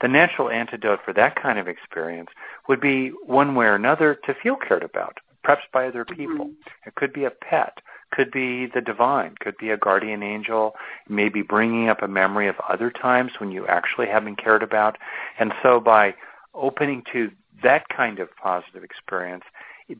The 0.00 0.08
natural 0.08 0.50
antidote 0.50 1.00
for 1.04 1.12
that 1.12 1.40
kind 1.40 1.58
of 1.58 1.68
experience 1.68 2.30
would 2.68 2.80
be 2.80 3.10
one 3.24 3.54
way 3.54 3.66
or 3.66 3.74
another 3.74 4.18
to 4.26 4.34
feel 4.34 4.56
cared 4.56 4.82
about, 4.82 5.18
perhaps 5.44 5.62
by 5.72 5.86
other 5.86 6.04
mm-hmm. 6.04 6.16
people. 6.16 6.46
Mm-hmm. 6.46 6.88
It 6.88 6.94
could 6.96 7.12
be 7.12 7.24
a 7.24 7.30
pet, 7.30 7.78
could 8.10 8.30
be 8.30 8.66
the 8.66 8.80
divine, 8.80 9.36
could 9.40 9.56
be 9.56 9.70
a 9.70 9.76
guardian 9.76 10.22
angel, 10.22 10.74
maybe 11.08 11.42
bringing 11.42 11.88
up 11.88 12.02
a 12.02 12.08
memory 12.08 12.48
of 12.48 12.56
other 12.68 12.90
times 12.90 13.32
when 13.38 13.52
you 13.52 13.66
actually 13.66 14.08
have 14.08 14.24
been 14.24 14.36
cared 14.36 14.62
about. 14.62 14.98
And 15.38 15.52
so 15.62 15.80
by 15.80 16.14
opening 16.54 17.04
to 17.12 17.30
that 17.62 17.88
kind 17.88 18.18
of 18.18 18.28
positive 18.36 18.82
experience, 18.82 19.44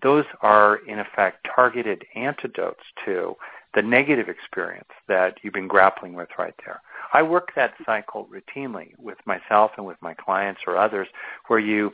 those 0.03 0.25
are 0.41 0.77
in 0.87 0.99
effect 0.99 1.47
targeted 1.55 2.05
antidotes 2.15 2.83
to 3.05 3.37
the 3.75 3.83
negative 3.83 4.29
experience 4.29 4.89
that 5.09 5.39
you've 5.43 5.55
been 5.55 5.69
grappling 5.69 6.15
with 6.15 6.29
right 6.39 6.55
there. 6.65 6.81
I 7.13 7.23
work 7.23 7.53
that 7.57 7.75
cycle 7.85 8.29
routinely 8.33 8.93
with 8.99 9.19
myself 9.27 9.73
and 9.77 9.87
with 9.87 10.01
my 10.01 10.15
clients 10.15 10.63
or 10.67 10.77
others 10.77 11.09
where 11.47 11.59
you 11.59 11.93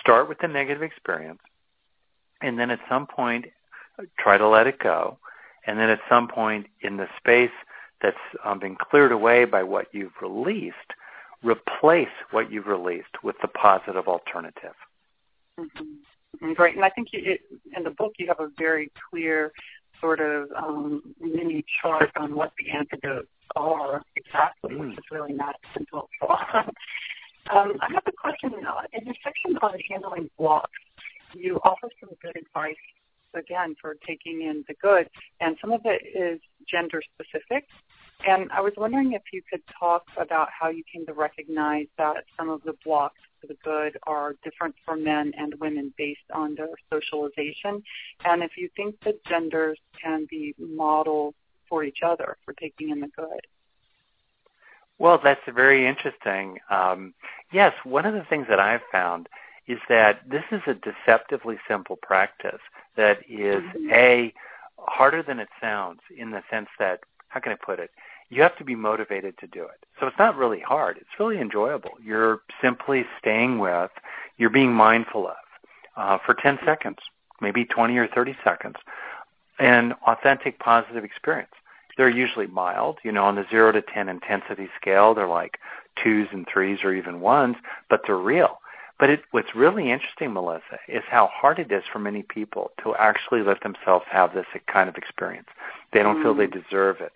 start 0.00 0.28
with 0.28 0.38
the 0.38 0.48
negative 0.48 0.82
experience 0.82 1.40
and 2.40 2.58
then 2.58 2.70
at 2.70 2.80
some 2.88 3.06
point 3.06 3.46
try 4.18 4.38
to 4.38 4.48
let 4.48 4.66
it 4.66 4.78
go 4.78 5.18
and 5.66 5.78
then 5.78 5.90
at 5.90 6.00
some 6.08 6.28
point 6.28 6.66
in 6.82 6.96
the 6.96 7.06
space 7.18 7.50
that's 8.00 8.16
um, 8.44 8.58
been 8.58 8.76
cleared 8.76 9.12
away 9.12 9.44
by 9.44 9.62
what 9.62 9.88
you've 9.92 10.12
released, 10.22 10.76
replace 11.42 12.08
what 12.30 12.50
you've 12.50 12.66
released 12.66 13.22
with 13.22 13.36
the 13.42 13.48
positive 13.48 14.06
alternative. 14.06 14.74
Mm-hmm. 15.58 16.52
Great, 16.54 16.76
and 16.76 16.84
I 16.84 16.90
think 16.90 17.08
you, 17.12 17.20
it, 17.24 17.40
in 17.76 17.82
the 17.82 17.90
book 17.90 18.12
you 18.18 18.28
have 18.28 18.40
a 18.40 18.50
very 18.58 18.92
clear 19.10 19.52
sort 20.00 20.20
of 20.20 20.48
um, 20.56 21.14
mini 21.20 21.64
chart 21.80 22.10
on 22.16 22.34
what 22.34 22.52
the 22.58 22.70
antidotes 22.76 23.28
are 23.56 24.02
exactly, 24.16 24.76
which 24.76 24.92
is 24.92 25.04
really 25.10 25.32
not 25.32 25.56
simple. 25.76 26.08
um, 26.22 26.72
I 27.50 27.92
have 27.92 28.04
a 28.06 28.12
question. 28.12 28.52
Uh, 28.54 28.82
in 28.92 29.04
the 29.04 29.14
section 29.24 29.56
on 29.62 29.78
handling 29.90 30.30
blocks, 30.38 30.70
you 31.34 31.56
offer 31.64 31.88
some 32.00 32.10
good 32.22 32.36
advice 32.36 32.76
again 33.34 33.74
for 33.80 33.96
taking 34.06 34.42
in 34.42 34.64
the 34.68 34.74
good, 34.80 35.08
and 35.40 35.56
some 35.60 35.72
of 35.72 35.80
it 35.84 36.02
is 36.16 36.40
gender 36.68 37.02
specific. 37.14 37.66
And 38.26 38.50
I 38.50 38.60
was 38.60 38.72
wondering 38.76 39.12
if 39.12 39.22
you 39.32 39.42
could 39.48 39.62
talk 39.78 40.02
about 40.16 40.48
how 40.58 40.70
you 40.70 40.82
came 40.92 41.06
to 41.06 41.12
recognize 41.12 41.86
that 41.98 42.24
some 42.36 42.48
of 42.48 42.62
the 42.64 42.74
blocks 42.84 43.20
for 43.40 43.46
the 43.46 43.56
good 43.64 43.96
are 44.06 44.36
different 44.42 44.74
for 44.84 44.96
men 44.96 45.32
and 45.36 45.54
women 45.60 45.92
based 45.96 46.20
on 46.32 46.54
their 46.54 46.68
socialization, 46.92 47.82
and 48.24 48.42
if 48.42 48.52
you 48.56 48.68
think 48.76 48.96
that 49.04 49.24
genders 49.24 49.78
can 50.00 50.26
be 50.30 50.54
models 50.58 51.34
for 51.68 51.84
each 51.84 51.98
other 52.04 52.36
for 52.44 52.54
taking 52.54 52.90
in 52.90 53.00
the 53.00 53.08
good. 53.08 53.46
Well, 54.98 55.20
that's 55.22 55.40
very 55.54 55.86
interesting. 55.86 56.58
Um, 56.70 57.14
yes, 57.52 57.72
one 57.84 58.04
of 58.04 58.14
the 58.14 58.24
things 58.28 58.46
that 58.48 58.58
I've 58.58 58.80
found 58.90 59.28
is 59.68 59.78
that 59.88 60.28
this 60.28 60.44
is 60.50 60.62
a 60.66 60.74
deceptively 60.74 61.58
simple 61.68 61.96
practice 61.96 62.60
that 62.96 63.18
is 63.28 63.62
mm-hmm. 63.62 63.90
a 63.92 64.34
harder 64.78 65.22
than 65.22 65.38
it 65.38 65.48
sounds 65.60 66.00
in 66.16 66.30
the 66.30 66.42
sense 66.50 66.68
that 66.78 67.00
how 67.28 67.40
can 67.40 67.52
I 67.52 67.56
put 67.56 67.78
it? 67.78 67.90
You 68.30 68.42
have 68.42 68.56
to 68.58 68.64
be 68.64 68.74
motivated 68.74 69.38
to 69.38 69.46
do 69.46 69.62
it. 69.62 69.86
So 69.98 70.06
it's 70.06 70.18
not 70.18 70.36
really 70.36 70.60
hard. 70.60 70.98
It's 70.98 71.18
really 71.18 71.40
enjoyable. 71.40 71.92
You're 72.02 72.40
simply 72.62 73.04
staying 73.18 73.58
with, 73.58 73.90
you're 74.36 74.50
being 74.50 74.72
mindful 74.72 75.28
of 75.28 75.36
uh, 75.96 76.18
for 76.24 76.34
10 76.34 76.58
seconds, 76.64 76.98
maybe 77.40 77.64
20 77.64 77.96
or 77.96 78.06
30 78.06 78.36
seconds, 78.44 78.76
an 79.58 79.94
authentic 80.06 80.58
positive 80.58 81.04
experience. 81.04 81.50
They're 81.96 82.08
usually 82.08 82.46
mild, 82.46 82.98
you 83.02 83.10
know, 83.10 83.24
on 83.24 83.34
the 83.34 83.44
0 83.50 83.72
to 83.72 83.82
10 83.82 84.08
intensity 84.08 84.68
scale, 84.80 85.14
they're 85.14 85.26
like 85.26 85.58
twos 86.02 86.28
and 86.30 86.46
threes 86.52 86.78
or 86.84 86.94
even 86.94 87.20
ones, 87.20 87.56
but 87.90 88.02
they're 88.06 88.16
real. 88.16 88.60
But 89.00 89.10
it, 89.10 89.22
what's 89.30 89.54
really 89.54 89.90
interesting, 89.90 90.32
Melissa, 90.32 90.78
is 90.88 91.02
how 91.08 91.28
hard 91.32 91.58
it 91.58 91.72
is 91.72 91.84
for 91.92 91.98
many 91.98 92.22
people 92.22 92.72
to 92.82 92.94
actually 92.96 93.42
let 93.42 93.62
themselves 93.62 94.04
have 94.10 94.34
this 94.34 94.46
kind 94.72 94.88
of 94.88 94.96
experience. 94.96 95.48
They 95.92 96.02
don't 96.02 96.18
mm. 96.18 96.22
feel 96.22 96.34
they 96.34 96.46
deserve 96.46 97.00
it 97.00 97.12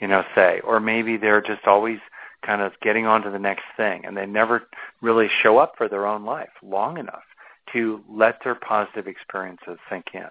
you 0.00 0.06
know, 0.06 0.24
say, 0.34 0.60
or 0.64 0.80
maybe 0.80 1.16
they're 1.16 1.40
just 1.40 1.66
always 1.66 1.98
kind 2.44 2.60
of 2.60 2.72
getting 2.80 3.06
on 3.06 3.22
to 3.22 3.30
the 3.30 3.38
next 3.38 3.64
thing 3.76 4.04
and 4.04 4.16
they 4.16 4.26
never 4.26 4.62
really 5.00 5.28
show 5.42 5.58
up 5.58 5.74
for 5.76 5.88
their 5.88 6.06
own 6.06 6.24
life 6.24 6.50
long 6.62 6.98
enough 6.98 7.24
to 7.72 8.00
let 8.08 8.38
their 8.44 8.54
positive 8.54 9.06
experiences 9.08 9.78
sink 9.90 10.06
in. 10.14 10.28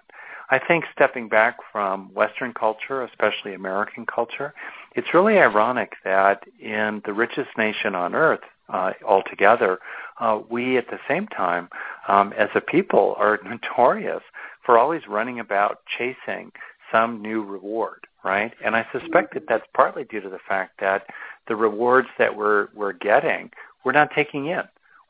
I 0.48 0.58
think 0.58 0.84
stepping 0.92 1.28
back 1.28 1.56
from 1.72 2.14
Western 2.14 2.54
culture, 2.54 3.02
especially 3.02 3.54
American 3.54 4.06
culture, 4.06 4.54
it's 4.94 5.12
really 5.12 5.38
ironic 5.38 5.94
that 6.04 6.44
in 6.60 7.02
the 7.04 7.12
richest 7.12 7.50
nation 7.58 7.94
on 7.94 8.14
earth 8.14 8.40
uh, 8.68 8.92
altogether, 9.06 9.80
uh, 10.20 10.40
we 10.48 10.76
at 10.78 10.88
the 10.88 10.98
same 11.08 11.26
time, 11.26 11.68
um, 12.08 12.32
as 12.32 12.48
a 12.54 12.60
people, 12.60 13.14
are 13.18 13.38
notorious 13.44 14.22
for 14.64 14.78
always 14.78 15.02
running 15.08 15.40
about 15.40 15.80
chasing 15.98 16.52
some 16.90 17.22
new 17.22 17.42
reward 17.42 18.06
right? 18.26 18.52
And 18.62 18.74
I 18.74 18.84
suspect 18.90 19.34
that 19.34 19.44
that's 19.48 19.64
partly 19.72 20.02
due 20.02 20.20
to 20.20 20.28
the 20.28 20.40
fact 20.48 20.80
that 20.80 21.06
the 21.46 21.54
rewards 21.54 22.08
that 22.18 22.36
we're 22.36 22.68
we're 22.74 22.92
getting, 22.92 23.50
we're 23.84 23.92
not 23.92 24.10
taking 24.14 24.46
in. 24.46 24.62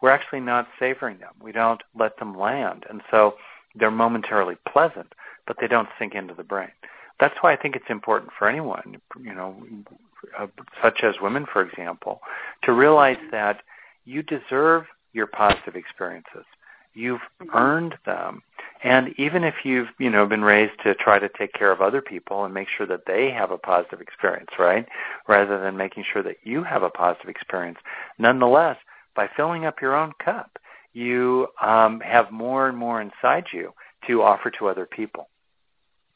We're 0.02 0.10
actually 0.10 0.40
not 0.40 0.68
savoring 0.78 1.18
them. 1.18 1.32
We 1.40 1.50
don't 1.50 1.82
let 1.98 2.18
them 2.18 2.38
land, 2.38 2.84
and 2.90 3.00
so 3.10 3.36
they're 3.74 3.90
momentarily 3.90 4.56
pleasant, 4.70 5.14
but 5.46 5.56
they 5.58 5.66
don't 5.66 5.88
sink 5.98 6.14
into 6.14 6.34
the 6.34 6.44
brain. 6.44 6.70
That's 7.18 7.34
why 7.40 7.54
I 7.54 7.56
think 7.56 7.74
it's 7.74 7.88
important 7.88 8.32
for 8.38 8.46
anyone, 8.46 9.00
you 9.22 9.34
know, 9.34 9.56
uh, 10.38 10.48
such 10.82 11.00
as 11.02 11.14
women, 11.22 11.46
for 11.50 11.62
example, 11.62 12.20
to 12.64 12.72
realize 12.72 13.16
that 13.30 13.62
you 14.04 14.22
deserve 14.22 14.84
your 15.14 15.26
positive 15.26 15.74
experiences. 15.74 16.44
You've 16.96 17.20
mm-hmm. 17.40 17.56
earned 17.56 17.94
them. 18.06 18.42
And 18.82 19.14
even 19.18 19.44
if 19.44 19.54
you've, 19.64 19.88
you 19.98 20.10
know, 20.10 20.26
been 20.26 20.42
raised 20.42 20.74
to 20.84 20.94
try 20.94 21.18
to 21.18 21.28
take 21.28 21.52
care 21.52 21.70
of 21.70 21.80
other 21.80 22.00
people 22.00 22.44
and 22.44 22.54
make 22.54 22.68
sure 22.68 22.86
that 22.86 23.06
they 23.06 23.30
have 23.30 23.50
a 23.50 23.58
positive 23.58 24.00
experience, 24.00 24.50
right? 24.58 24.86
Rather 25.28 25.60
than 25.60 25.76
making 25.76 26.04
sure 26.10 26.22
that 26.22 26.36
you 26.42 26.62
have 26.62 26.82
a 26.82 26.90
positive 26.90 27.28
experience. 27.28 27.78
Nonetheless, 28.18 28.78
by 29.14 29.28
filling 29.36 29.64
up 29.64 29.80
your 29.80 29.94
own 29.94 30.12
cup, 30.24 30.58
you 30.92 31.48
um, 31.60 32.00
have 32.00 32.30
more 32.30 32.68
and 32.68 32.78
more 32.78 33.00
inside 33.00 33.46
you 33.52 33.72
to 34.06 34.22
offer 34.22 34.50
to 34.52 34.68
other 34.68 34.86
people. 34.86 35.28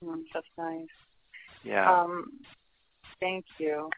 Mm, 0.04 0.22
that's 0.32 0.46
nice. 0.56 0.86
Yeah. 1.62 1.90
Um, 1.90 2.32
thank 3.20 3.44
you. 3.58 3.90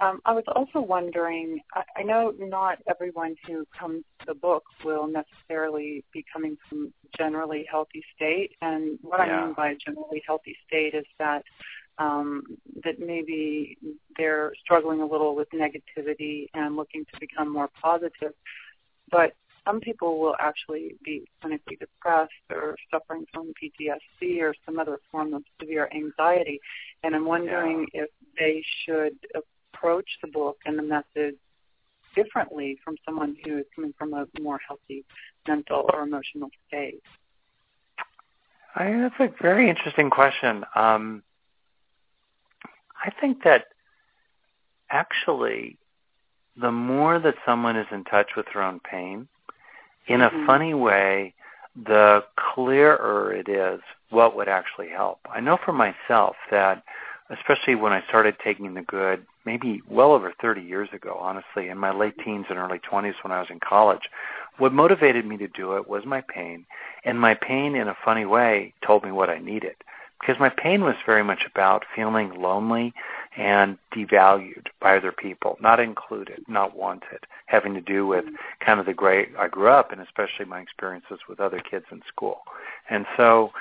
Um, 0.00 0.20
I 0.24 0.32
was 0.32 0.44
also 0.54 0.80
wondering, 0.80 1.60
I, 1.74 2.02
know 2.02 2.32
not 2.38 2.78
everyone 2.88 3.36
who 3.46 3.66
comes 3.78 4.04
to 4.20 4.26
the 4.26 4.34
book 4.34 4.64
will 4.84 5.06
necessarily 5.06 6.04
be 6.12 6.24
coming 6.32 6.56
from 6.68 6.92
a 7.04 7.16
generally 7.18 7.66
healthy 7.70 8.02
state. 8.14 8.52
And 8.62 8.98
what 9.02 9.20
yeah. 9.20 9.24
I 9.24 9.46
mean 9.46 9.54
by 9.54 9.74
generally 9.84 10.22
healthy 10.26 10.56
state 10.66 10.94
is 10.94 11.04
that 11.18 11.44
um, 11.98 12.58
that 12.84 12.98
maybe 12.98 13.78
they're 14.18 14.52
struggling 14.62 15.00
a 15.00 15.06
little 15.06 15.34
with 15.34 15.48
negativity 15.50 16.48
and 16.52 16.76
looking 16.76 17.04
to 17.06 17.20
become 17.20 17.50
more 17.50 17.70
positive. 17.82 18.32
But 19.10 19.34
some 19.66 19.80
people 19.80 20.18
will 20.18 20.36
actually 20.38 20.94
be 21.04 21.28
clinically 21.42 21.78
depressed 21.78 22.32
or 22.50 22.76
suffering 22.90 23.26
from 23.32 23.52
PTSD 23.62 24.40
or 24.40 24.54
some 24.64 24.78
other 24.78 24.98
form 25.10 25.34
of 25.34 25.42
severe 25.60 25.90
anxiety. 25.94 26.60
And 27.02 27.14
I'm 27.14 27.26
wondering 27.26 27.86
yeah. 27.92 28.02
if 28.04 28.10
they 28.38 28.62
should 28.84 29.16
approach 29.34 30.08
the 30.22 30.28
book 30.28 30.58
and 30.64 30.78
the 30.78 30.82
message 30.82 31.36
differently 32.14 32.78
from 32.82 32.96
someone 33.04 33.36
who 33.44 33.58
is 33.58 33.66
coming 33.74 33.92
from 33.98 34.14
a 34.14 34.26
more 34.40 34.58
healthy 34.66 35.04
mental 35.46 35.88
or 35.92 36.02
emotional 36.02 36.48
state? 36.66 37.02
I, 38.74 38.90
that's 38.92 39.14
a 39.32 39.42
very 39.42 39.70
interesting 39.70 40.10
question. 40.10 40.64
Um, 40.74 41.22
I 43.04 43.10
think 43.20 43.44
that 43.44 43.66
actually 44.90 45.78
the 46.56 46.72
more 46.72 47.18
that 47.18 47.34
someone 47.44 47.76
is 47.76 47.86
in 47.92 48.04
touch 48.04 48.30
with 48.36 48.46
their 48.52 48.62
own 48.62 48.80
pain, 48.80 49.28
in 50.06 50.20
mm-hmm. 50.20 50.42
a 50.42 50.46
funny 50.46 50.74
way, 50.74 51.34
the 51.74 52.24
clearer 52.54 53.32
it 53.34 53.48
is 53.48 53.80
what 54.10 54.36
would 54.36 54.48
actually 54.48 54.88
help. 54.88 55.18
I 55.30 55.40
know 55.40 55.58
for 55.62 55.72
myself 55.72 56.36
that 56.50 56.82
especially 57.30 57.74
when 57.74 57.92
I 57.92 58.04
started 58.08 58.36
taking 58.42 58.74
the 58.74 58.82
good, 58.82 59.26
maybe 59.44 59.82
well 59.88 60.12
over 60.12 60.32
30 60.40 60.62
years 60.62 60.88
ago, 60.92 61.18
honestly, 61.20 61.68
in 61.68 61.78
my 61.78 61.92
late 61.92 62.14
teens 62.24 62.46
and 62.48 62.58
early 62.58 62.78
20s 62.78 63.14
when 63.22 63.32
I 63.32 63.40
was 63.40 63.50
in 63.50 63.60
college. 63.60 64.08
What 64.58 64.72
motivated 64.72 65.26
me 65.26 65.36
to 65.38 65.48
do 65.48 65.76
it 65.76 65.88
was 65.88 66.04
my 66.06 66.22
pain, 66.22 66.66
and 67.04 67.20
my 67.20 67.34
pain 67.34 67.74
in 67.74 67.88
a 67.88 67.96
funny 68.04 68.24
way 68.24 68.72
told 68.86 69.04
me 69.04 69.10
what 69.10 69.28
I 69.28 69.38
needed. 69.38 69.74
Because 70.20 70.40
my 70.40 70.48
pain 70.48 70.82
was 70.82 70.96
very 71.04 71.22
much 71.22 71.44
about 71.44 71.84
feeling 71.94 72.40
lonely 72.40 72.94
and 73.36 73.78
devalued 73.94 74.66
by 74.80 74.96
other 74.96 75.12
people, 75.12 75.58
not 75.60 75.78
included, 75.78 76.42
not 76.48 76.76
wanted, 76.76 77.26
having 77.46 77.74
to 77.74 77.80
do 77.80 78.06
with 78.06 78.24
kind 78.64 78.80
of 78.80 78.86
the 78.86 78.94
great 78.94 79.28
I 79.38 79.48
grew 79.48 79.68
up 79.68 79.92
and 79.92 80.00
especially 80.00 80.46
my 80.46 80.60
experiences 80.60 81.20
with 81.28 81.38
other 81.38 81.60
kids 81.60 81.84
in 81.92 82.02
school. 82.08 82.40
And 82.88 83.04
so 83.16 83.52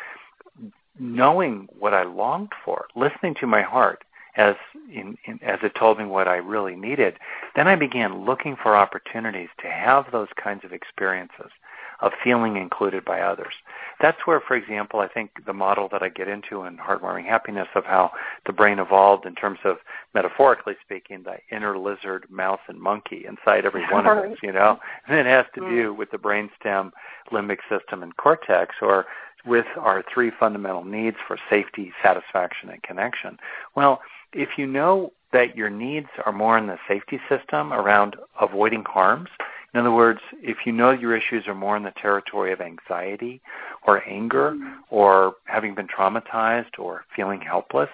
knowing 0.98 1.68
what 1.78 1.94
I 1.94 2.04
longed 2.04 2.54
for, 2.64 2.86
listening 2.96 3.36
to 3.42 3.48
my 3.48 3.62
heart 3.62 4.04
as 4.38 4.56
in, 4.94 5.18
in, 5.26 5.40
as 5.44 5.60
it 5.64 5.76
told 5.76 5.98
me 5.98 6.06
what 6.06 6.28
I 6.28 6.36
really 6.38 6.76
needed, 6.76 7.18
then 7.56 7.68
I 7.68 7.76
began 7.76 8.26
looking 8.26 8.56
for 8.62 8.76
opportunities 8.76 9.50
to 9.62 9.70
have 9.70 10.12
those 10.12 10.28
kinds 10.42 10.66
of 10.66 10.74
experiences 10.74 11.52
of 12.02 12.12
feeling 12.24 12.58
included 12.58 13.06
by 13.06 13.22
others. 13.22 13.54
That's 14.02 14.18
where, 14.26 14.42
for 14.42 14.56
example, 14.56 15.00
I 15.00 15.08
think 15.08 15.32
the 15.46 15.54
model 15.54 15.88
that 15.92 16.04
I 16.04 16.10
get 16.10 16.28
into 16.28 16.64
in 16.64 16.78
Hardwiring 16.78 17.26
Happiness 17.26 17.68
of 17.76 17.86
how 17.86 18.12
the 18.46 18.54
brain 18.54 18.80
evolved 18.80 19.26
in 19.26 19.36
terms 19.36 19.60
of, 19.64 19.78
metaphorically 20.14 20.76
speaking, 20.84 21.24
the 21.24 21.38
inner 21.56 21.78
lizard, 21.78 22.26
mouse, 22.30 22.60
and 22.68 22.80
monkey 22.80 23.26
inside 23.26 23.66
every 23.66 23.86
one 23.92 24.06
of 24.06 24.18
us, 24.18 24.38
you 24.44 24.52
know? 24.52 24.80
And 25.08 25.18
it 25.18 25.26
has 25.26 25.46
to 25.56 25.62
do 25.62 25.94
mm. 25.94 25.98
with 25.98 26.12
the 26.12 26.18
brainstem, 26.18 26.92
limbic 27.32 27.60
system, 27.70 28.04
and 28.04 28.16
cortex, 28.18 28.76
or 28.82 29.06
with 29.46 29.68
our 29.78 30.04
three 30.12 30.32
fundamental 30.38 30.84
needs 30.84 31.18
for 31.26 31.38
safety, 31.50 31.94
satisfaction, 32.02 32.70
and 32.70 32.82
connection. 32.84 33.38
Well, 33.76 34.02
if 34.34 34.58
you 34.58 34.66
know 34.66 35.14
that 35.32 35.56
your 35.56 35.70
needs 35.70 36.08
are 36.26 36.32
more 36.32 36.58
in 36.58 36.68
the 36.68 36.78
safety 36.88 37.20
system 37.30 37.72
around 37.72 38.16
avoiding 38.40 38.84
harms, 38.86 39.30
in 39.76 39.82
other 39.82 39.92
words, 39.92 40.22
if 40.42 40.60
you 40.66 40.72
know 40.72 40.92
your 40.92 41.18
issues 41.18 41.48
are 41.48 41.54
more 41.54 41.76
in 41.76 41.84
the 41.84 41.92
territory 41.92 42.54
of 42.54 42.62
anxiety 42.62 43.42
or 43.86 44.08
anger 44.08 44.52
mm-hmm. 44.52 44.72
or 44.90 45.36
having 45.44 45.76
been 45.76 45.88
traumatized 45.88 46.80
or 46.80 47.04
feeling 47.14 47.42
helpless, 47.42 47.90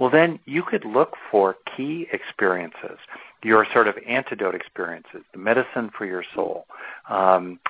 well 0.00 0.10
then 0.10 0.40
you 0.44 0.64
could 0.64 0.84
look 0.84 1.14
for 1.30 1.56
key 1.76 2.08
experiences, 2.12 2.98
your 3.44 3.64
sort 3.72 3.86
of 3.86 3.94
antidote 4.08 4.56
experiences, 4.56 5.22
the 5.32 5.38
medicine 5.38 5.88
for 5.96 6.04
your 6.04 6.24
soul, 6.34 6.66
um, 7.08 7.60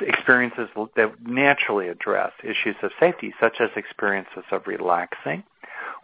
experiences 0.00 0.68
that 0.96 1.12
naturally 1.24 1.86
address 1.86 2.32
issues 2.42 2.74
of 2.82 2.90
safety, 2.98 3.32
such 3.38 3.60
as 3.60 3.70
experiences 3.76 4.42
of 4.50 4.66
relaxing 4.66 5.44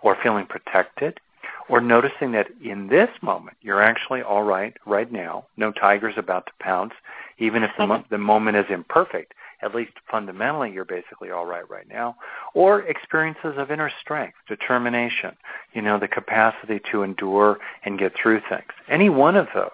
or 0.03 0.17
feeling 0.23 0.47
protected 0.47 1.19
or 1.68 1.81
noticing 1.81 2.33
that 2.33 2.48
in 2.62 2.88
this 2.88 3.09
moment 3.22 3.57
you're 3.62 3.83
actually 3.83 4.22
all 4.22 4.42
right 4.42 4.77
right 4.87 5.11
now. 5.11 5.46
No 5.57 5.72
tiger's 5.72 6.14
about 6.16 6.46
to 6.46 6.53
pounce, 6.61 6.92
even 7.38 7.62
if 7.62 7.70
the, 7.79 7.87
mo- 7.87 8.05
the 8.11 8.18
moment 8.18 8.57
is 8.57 8.66
imperfect. 8.70 9.35
At 9.62 9.74
least 9.74 9.92
fundamentally, 10.11 10.72
you're 10.72 10.85
basically 10.85 11.31
all 11.31 11.46
right 11.46 11.68
right 11.70 11.88
now. 11.88 12.16
Or 12.53 12.83
experiences 12.83 13.55
of 13.57 13.70
inner 13.70 13.90
strength, 14.00 14.37
determination, 14.46 15.37
you 15.72 15.81
know, 15.81 15.98
the 15.98 16.09
capacity 16.09 16.81
to 16.90 17.03
endure 17.03 17.59
and 17.85 17.98
get 17.98 18.12
through 18.14 18.42
things. 18.48 18.72
Any 18.88 19.09
one 19.09 19.37
of 19.37 19.48
those 19.55 19.70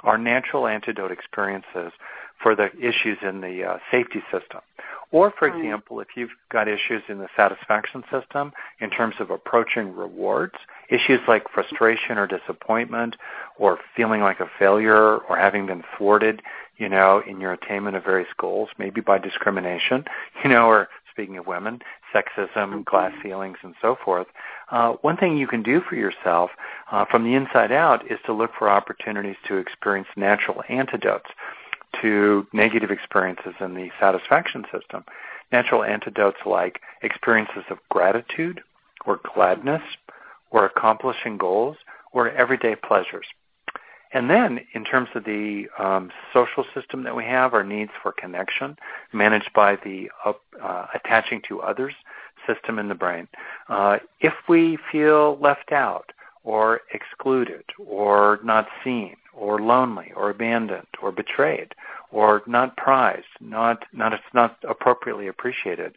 are 0.00 0.16
natural 0.16 0.66
antidote 0.66 1.12
experiences 1.12 1.92
for 2.42 2.54
the 2.54 2.70
issues 2.78 3.18
in 3.22 3.40
the 3.40 3.64
uh, 3.64 3.78
safety 3.90 4.22
system. 4.32 4.60
Or, 5.10 5.32
for 5.38 5.46
example, 5.46 6.00
if 6.00 6.08
you've 6.16 6.32
got 6.50 6.66
issues 6.66 7.02
in 7.08 7.18
the 7.18 7.28
satisfaction 7.36 8.02
system 8.10 8.52
in 8.80 8.90
terms 8.90 9.14
of 9.20 9.30
approaching 9.30 9.94
rewards, 9.94 10.54
issues 10.90 11.20
like 11.26 11.44
frustration 11.52 12.18
or 12.18 12.26
disappointment 12.26 13.16
or 13.58 13.78
feeling 13.96 14.20
like 14.20 14.40
a 14.40 14.50
failure 14.58 15.16
or 15.18 15.36
having 15.36 15.66
been 15.66 15.82
thwarted, 15.96 16.42
you 16.76 16.88
know, 16.88 17.22
in 17.26 17.40
your 17.40 17.52
attainment 17.52 17.96
of 17.96 18.04
various 18.04 18.28
goals, 18.38 18.68
maybe 18.78 19.00
by 19.00 19.18
discrimination, 19.18 20.04
you 20.44 20.50
know, 20.50 20.66
or 20.66 20.88
speaking 21.10 21.38
of 21.38 21.46
women, 21.46 21.80
sexism, 22.12 22.56
mm-hmm. 22.56 22.80
glass 22.82 23.12
ceilings, 23.22 23.58
and 23.62 23.74
so 23.80 23.96
forth. 24.04 24.26
Uh, 24.70 24.92
one 25.02 25.16
thing 25.16 25.36
you 25.36 25.46
can 25.46 25.62
do 25.62 25.80
for 25.88 25.94
yourself 25.94 26.50
uh, 26.90 27.04
from 27.10 27.24
the 27.24 27.34
inside 27.34 27.70
out 27.70 28.10
is 28.10 28.18
to 28.26 28.32
look 28.32 28.50
for 28.58 28.68
opportunities 28.68 29.36
to 29.46 29.56
experience 29.56 30.08
natural 30.16 30.62
antidotes 30.68 31.30
to 32.02 32.46
negative 32.52 32.90
experiences 32.90 33.54
in 33.60 33.74
the 33.74 33.88
satisfaction 34.00 34.64
system. 34.72 35.04
Natural 35.52 35.84
antidotes 35.84 36.38
like 36.44 36.80
experiences 37.02 37.62
of 37.70 37.78
gratitude 37.88 38.60
or 39.06 39.20
gladness 39.34 39.82
or 40.54 40.64
accomplishing 40.64 41.36
goals 41.36 41.76
or 42.12 42.30
everyday 42.30 42.76
pleasures. 42.76 43.26
And 44.12 44.30
then 44.30 44.60
in 44.72 44.84
terms 44.84 45.08
of 45.16 45.24
the 45.24 45.66
um, 45.76 46.12
social 46.32 46.64
system 46.72 47.02
that 47.02 47.16
we 47.16 47.24
have, 47.24 47.52
our 47.52 47.64
needs 47.64 47.90
for 48.00 48.12
connection 48.12 48.76
managed 49.12 49.52
by 49.52 49.74
the 49.74 50.08
uh, 50.24 50.86
attaching 50.94 51.42
to 51.48 51.60
others 51.60 51.94
system 52.46 52.78
in 52.78 52.88
the 52.88 52.94
brain. 52.94 53.26
Uh, 53.68 53.98
if 54.20 54.34
we 54.48 54.78
feel 54.92 55.36
left 55.40 55.72
out 55.72 56.12
or 56.44 56.82
excluded 56.92 57.64
or 57.84 58.38
not 58.44 58.68
seen 58.84 59.16
or 59.32 59.60
lonely 59.60 60.12
or 60.14 60.30
abandoned 60.30 60.86
or 61.02 61.10
betrayed 61.10 61.74
or 62.12 62.42
not 62.46 62.76
prized, 62.76 63.24
not 63.40 63.84
not 63.92 64.12
it's 64.12 64.22
not 64.32 64.58
appropriately 64.68 65.26
appreciated. 65.26 65.96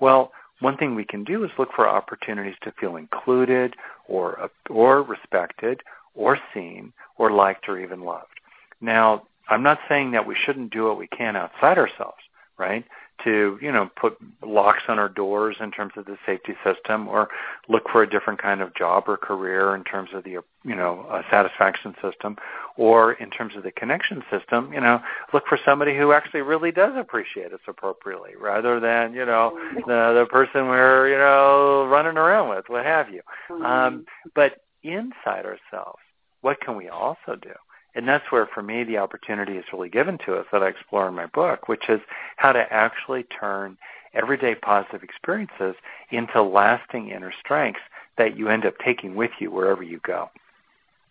Well, 0.00 0.32
one 0.60 0.76
thing 0.76 0.94
we 0.94 1.04
can 1.04 1.24
do 1.24 1.44
is 1.44 1.50
look 1.58 1.72
for 1.74 1.88
opportunities 1.88 2.56
to 2.62 2.72
feel 2.72 2.96
included 2.96 3.76
or 4.06 4.50
or 4.68 5.02
respected 5.02 5.82
or 6.14 6.38
seen 6.52 6.92
or 7.16 7.30
liked 7.30 7.68
or 7.68 7.78
even 7.78 8.02
loved. 8.02 8.40
Now, 8.80 9.22
I'm 9.48 9.62
not 9.62 9.78
saying 9.88 10.12
that 10.12 10.26
we 10.26 10.34
shouldn't 10.34 10.72
do 10.72 10.84
what 10.84 10.98
we 10.98 11.06
can 11.06 11.36
outside 11.36 11.78
ourselves, 11.78 12.18
right? 12.58 12.84
To 13.24 13.58
you 13.60 13.72
know 13.72 13.90
put 14.00 14.16
locks 14.46 14.82
on 14.88 14.98
our 14.98 15.08
doors 15.08 15.56
in 15.60 15.70
terms 15.70 15.92
of 15.96 16.04
the 16.04 16.16
safety 16.26 16.54
system 16.64 17.08
or 17.08 17.28
look 17.68 17.84
for 17.90 18.02
a 18.02 18.08
different 18.08 18.40
kind 18.40 18.60
of 18.60 18.74
job 18.74 19.04
or 19.06 19.16
career 19.16 19.74
in 19.74 19.84
terms 19.84 20.10
of 20.14 20.24
the 20.24 20.30
you 20.30 20.74
know 20.74 21.06
uh, 21.10 21.22
satisfaction 21.30 21.94
system 22.02 22.36
or 22.76 23.12
in 23.12 23.30
terms 23.30 23.54
of 23.56 23.62
the 23.62 23.72
connection 23.72 24.22
system 24.30 24.72
you 24.72 24.80
know 24.80 25.00
look 25.32 25.44
for 25.48 25.58
somebody 25.64 25.96
who 25.96 26.12
actually 26.12 26.42
really 26.42 26.72
does 26.72 26.92
appreciate 26.96 27.52
us 27.52 27.60
appropriately 27.66 28.32
rather 28.40 28.80
than 28.80 29.12
you 29.12 29.24
know 29.24 29.58
the 29.86 30.18
the 30.18 30.26
person 30.30 30.68
we're 30.68 31.08
you 31.08 31.18
know 31.18 31.86
running 31.86 32.16
around 32.16 32.48
with 32.48 32.64
what 32.68 32.84
have 32.84 33.08
you. 33.10 33.22
Um 33.64 34.06
but 34.34 34.62
inside 34.82 35.44
ourselves 35.44 35.98
what 36.40 36.60
can 36.60 36.76
we 36.76 36.88
also 36.88 37.36
do 37.40 37.52
And 37.98 38.06
that's 38.06 38.30
where, 38.30 38.46
for 38.46 38.62
me, 38.62 38.84
the 38.84 38.98
opportunity 38.98 39.54
is 39.54 39.64
really 39.72 39.88
given 39.88 40.18
to 40.18 40.36
us 40.36 40.46
that 40.52 40.62
I 40.62 40.68
explore 40.68 41.08
in 41.08 41.14
my 41.14 41.26
book, 41.26 41.66
which 41.66 41.88
is 41.88 42.00
how 42.36 42.52
to 42.52 42.64
actually 42.72 43.24
turn 43.24 43.76
everyday 44.14 44.54
positive 44.54 45.02
experiences 45.02 45.74
into 46.12 46.40
lasting 46.40 47.10
inner 47.10 47.32
strengths 47.40 47.80
that 48.16 48.38
you 48.38 48.50
end 48.50 48.64
up 48.64 48.74
taking 48.78 49.16
with 49.16 49.32
you 49.40 49.50
wherever 49.50 49.82
you 49.82 49.98
go. 50.06 50.30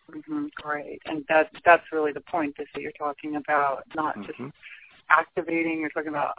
Mm-hmm, 0.10 0.46
great, 0.56 1.02
and 1.06 1.26
that 1.28 1.52
that's 1.66 1.84
really 1.92 2.14
the 2.14 2.22
point. 2.22 2.56
Is 2.58 2.68
that 2.74 2.82
you're 2.82 2.94
talking 2.94 3.36
about 3.36 3.84
not 3.94 4.16
mm-hmm. 4.18 4.46
just 4.46 4.56
activating. 5.10 5.82
You're 5.82 5.90
talking 5.90 6.08
about 6.08 6.38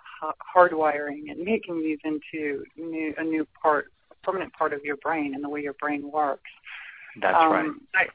hardwiring 0.56 1.30
and 1.30 1.44
making 1.44 1.82
these 1.82 1.98
into 2.04 2.64
new, 2.78 3.12
a 3.18 3.22
new 3.22 3.46
part, 3.62 3.92
permanent 4.22 4.54
part 4.54 4.72
of 4.72 4.82
your 4.82 4.96
brain 4.96 5.34
and 5.34 5.44
the 5.44 5.50
way 5.50 5.60
your 5.60 5.74
brain 5.74 6.10
works. 6.10 6.50
That's 7.20 7.36
um, 7.38 7.82
right. 7.94 8.08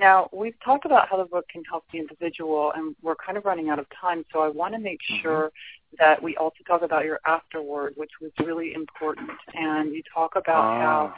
Now, 0.00 0.28
we've 0.32 0.58
talked 0.64 0.84
about 0.84 1.08
how 1.08 1.16
the 1.16 1.24
book 1.24 1.48
can 1.48 1.64
help 1.64 1.84
the 1.92 1.98
individual, 1.98 2.72
and 2.74 2.94
we're 3.02 3.16
kind 3.16 3.36
of 3.36 3.44
running 3.44 3.68
out 3.68 3.80
of 3.80 3.86
time, 4.00 4.24
so 4.32 4.40
I 4.40 4.48
want 4.48 4.74
to 4.74 4.80
make 4.80 5.00
mm-hmm. 5.10 5.22
sure 5.22 5.52
that 5.98 6.22
we 6.22 6.36
also 6.36 6.58
talk 6.66 6.82
about 6.82 7.04
your 7.04 7.18
afterward, 7.26 7.94
which 7.96 8.12
was 8.20 8.30
really 8.44 8.74
important. 8.74 9.30
And 9.54 9.92
you 9.92 10.02
talk 10.14 10.36
about 10.36 10.64
ah. 10.64 10.80
how 10.80 11.14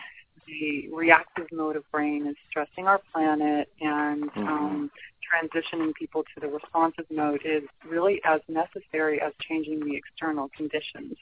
the 0.47 0.89
reactive 0.93 1.47
mode 1.53 1.77
of 1.77 1.91
brain 1.93 2.27
is 2.27 2.37
stressing 2.49 2.87
our 2.87 3.01
planet 3.13 3.71
and 3.81 4.25
mm-hmm. 4.33 4.49
um, 4.49 4.91
transitioning 5.31 5.95
people 5.95 6.23
to 6.23 6.41
the 6.41 6.49
responsive 6.49 7.05
mode 7.11 7.43
is 7.45 7.63
really 7.87 8.21
as 8.25 8.41
necessary 8.49 9.21
as 9.21 9.33
changing 9.41 9.81
the 9.81 9.95
external 9.95 10.49
conditions. 10.57 11.17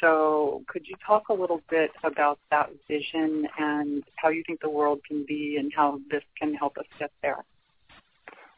So 0.00 0.62
could 0.68 0.86
you 0.86 0.96
talk 1.06 1.28
a 1.28 1.34
little 1.34 1.60
bit 1.70 1.90
about 2.04 2.38
that 2.50 2.70
vision 2.88 3.46
and 3.58 4.04
how 4.16 4.28
you 4.28 4.42
think 4.46 4.60
the 4.60 4.70
world 4.70 5.00
can 5.06 5.24
be 5.26 5.56
and 5.58 5.72
how 5.74 6.00
this 6.10 6.22
can 6.38 6.54
help 6.54 6.78
us 6.78 6.86
get 6.98 7.10
there? 7.22 7.44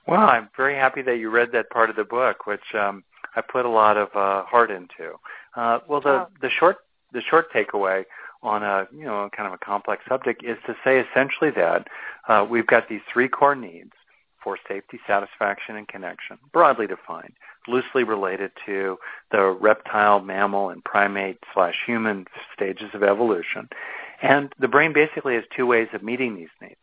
Well, 0.07 0.21
I'm 0.21 0.49
very 0.57 0.75
happy 0.75 1.03
that 1.03 1.19
you 1.19 1.31
read 1.31 1.53
that 1.53 1.71
part 1.71 1.91
of 1.91 1.97
the 1.97 2.05
book, 2.05 2.47
which 2.47 2.75
um, 2.75 3.05
I 3.37 3.43
put 3.43 3.65
a 3.65 3.69
lot 3.69 3.97
of 3.97 4.09
uh, 4.15 4.45
heart 4.45 4.71
into. 4.71 5.15
Uh, 5.55 5.79
well, 5.89 6.01
the, 6.01 6.27
the 6.41 6.51
short 6.51 6.79
the 7.13 7.21
short 7.21 7.53
takeaway 7.53 8.05
on 8.43 8.63
a 8.63 8.87
you 8.93 9.05
know 9.05 9.29
kind 9.37 9.47
of 9.47 9.53
a 9.53 9.59
complex 9.59 10.03
subject 10.09 10.43
is 10.45 10.57
to 10.67 10.75
say 10.85 11.01
essentially 11.01 11.51
that 11.51 11.87
uh, 12.29 12.47
we've 12.49 12.67
got 12.67 12.89
these 12.89 13.01
three 13.13 13.29
core 13.29 13.55
needs 13.55 13.93
for 14.43 14.59
safety, 14.67 14.99
satisfaction, 15.07 15.77
and 15.77 15.87
connection, 15.87 16.39
broadly 16.53 16.87
defined, 16.87 17.35
loosely 17.71 18.05
related 18.05 18.51
to 18.67 18.99
the 19.31 19.51
reptile, 19.51 20.21
mammal, 20.21 20.71
and 20.71 20.85
primate 20.85 21.39
slash 21.55 21.77
human 21.87 22.27
stages 22.55 22.91
of 22.95 23.03
evolution. 23.03 23.69
And 24.23 24.53
the 24.59 24.69
brain 24.69 24.93
basically 24.93 25.35
has 25.35 25.45
two 25.57 25.67
ways 25.67 25.89
of 25.93 26.03
meeting 26.03 26.35
these 26.35 26.49
needs. 26.61 26.77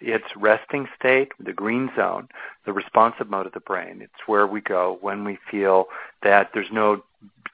Its 0.00 0.24
resting 0.36 0.86
state, 0.98 1.32
the 1.40 1.52
green 1.52 1.90
zone, 1.96 2.28
the 2.64 2.72
responsive 2.72 3.28
mode 3.28 3.46
of 3.46 3.52
the 3.52 3.60
brain. 3.60 4.00
It's 4.00 4.26
where 4.26 4.46
we 4.46 4.60
go 4.60 4.98
when 5.00 5.24
we 5.24 5.38
feel 5.50 5.86
that 6.22 6.50
there's 6.54 6.70
no 6.72 7.02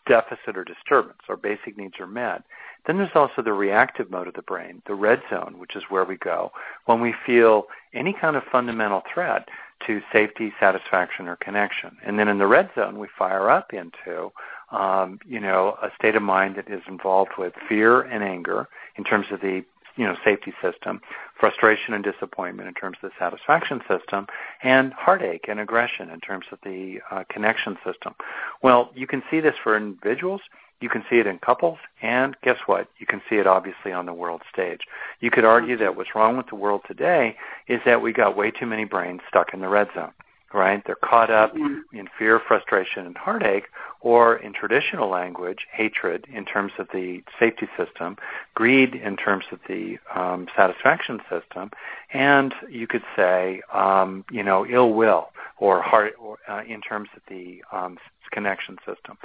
deficit 0.07 0.57
or 0.57 0.65
disturbance. 0.65 1.21
Our 1.29 1.37
basic 1.37 1.79
needs 1.79 1.95
are 1.99 2.07
met. 2.07 2.43
Then 2.87 2.99
there's 2.99 3.11
also 3.15 3.41
the 3.41 3.55
reactive 3.55 4.11
mode 4.11 4.29
of 4.29 4.35
the 4.35 4.43
brain, 4.43 4.83
the 4.87 4.95
red 4.95 5.23
zone, 5.31 5.55
which 5.59 5.75
is 5.75 5.85
where 5.89 6.05
we 6.05 6.17
go 6.17 6.53
when 6.85 7.01
we 7.01 7.15
feel 7.25 7.65
any 7.95 8.13
kind 8.13 8.37
of 8.37 8.43
fundamental 8.53 9.03
threat 9.13 9.49
to 9.87 10.01
safety, 10.13 10.53
satisfaction, 10.59 11.29
or 11.29 11.37
connection. 11.37 11.97
And 12.05 12.19
then 12.19 12.29
in 12.29 12.39
the 12.39 12.47
red 12.47 12.71
zone, 12.75 12.99
we 12.99 13.09
fire 13.19 13.51
up 13.51 13.73
into, 13.73 14.33
um, 14.71 15.19
you 15.27 15.41
know, 15.41 15.77
a 15.83 15.91
state 15.99 16.17
of 16.17 16.23
mind 16.23 16.57
that 16.57 16.69
is 16.69 16.83
involved 16.89 17.33
with 17.39 17.53
fear 17.69 18.03
and 18.03 18.23
anger 18.23 18.69
in 18.97 19.05
terms 19.05 19.27
of 19.31 19.41
the 19.41 19.65
you 19.97 20.05
know, 20.05 20.17
safety 20.25 20.53
system, 20.61 21.01
frustration 21.39 21.95
and 21.95 22.03
disappointment 22.03 22.69
in 22.69 22.75
terms 22.75 22.97
of 23.03 23.11
the 23.11 23.15
satisfaction 23.19 23.81
system, 23.89 24.27
and 24.63 24.93
heartache 24.93 25.47
and 25.49 25.61
aggression 25.61 26.11
in 26.11 26.21
terms 26.21 26.47
of 26.53 26.59
the 26.65 27.01
uh, 27.11 27.25
connection 27.29 27.77
system. 27.85 28.15
Well, 28.63 28.91
you 28.95 29.07
can 29.07 29.23
see 29.31 29.41
this 29.41 29.55
for 29.63 29.77
individuals. 29.77 30.41
You 30.81 30.89
can 30.89 31.05
see 31.09 31.19
it 31.19 31.27
in 31.27 31.39
couples, 31.39 31.79
and 32.03 32.37
guess 32.43 32.59
what? 32.67 32.89
You 32.99 33.07
can 33.07 33.23
see 33.31 33.37
it 33.37 33.47
obviously 33.47 33.93
on 33.93 34.07
the 34.07 34.13
world 34.13 34.43
stage. 34.53 34.81
You 35.21 35.31
could 35.31 35.45
argue 35.45 35.79
that 35.79 35.97
what's 35.97 36.15
wrong 36.15 36.37
with 36.37 36.49
the 36.49 36.57
world 36.57 36.83
today 36.87 37.37
is 37.69 37.81
that 37.87 38.03
we 38.03 38.13
got 38.13 38.37
way 38.37 38.51
too 38.51 38.67
many 38.67 38.85
brains 38.85 39.21
stuck 39.29 39.55
in 39.55 39.61
the 39.61 39.69
red 39.69 39.89
zone, 39.95 40.13
right? 40.55 40.83
They're 40.87 40.95
caught 40.95 41.31
up 41.31 41.55
mm-hmm. 41.55 41.97
in 41.97 42.09
fear, 42.17 42.41
frustration, 42.41 43.07
and 43.07 43.17
heartache, 43.17 43.65
or 44.01 44.37
in 44.37 44.53
traditional 44.53 45.11
language, 45.11 45.67
hatred 45.73 46.27
in 46.33 46.45
terms 46.45 46.73
of 46.79 46.87
the 46.95 47.23
safety 47.39 47.69
system, 47.77 48.17
greed 48.55 48.95
in 48.95 49.17
terms 49.17 49.45
of 49.51 49.59
the 49.69 49.99
um, 50.15 50.47
satisfaction 50.57 51.21
system, 51.29 51.71
and 52.13 52.55
you 52.71 52.87
could 52.87 53.03
say, 53.17 53.61
um, 53.73 54.25
you 54.31 54.43
know, 54.43 54.65
ill 54.67 54.93
will 54.93 55.31
or 55.59 55.83
heart 55.83 56.15
or, 56.21 56.39
uh, 56.49 56.63
in 56.67 56.81
terms 56.81 57.09
of 57.17 57.23
the 57.29 57.63
um, 57.73 57.99
connection 58.31 58.77
system. 58.87 59.19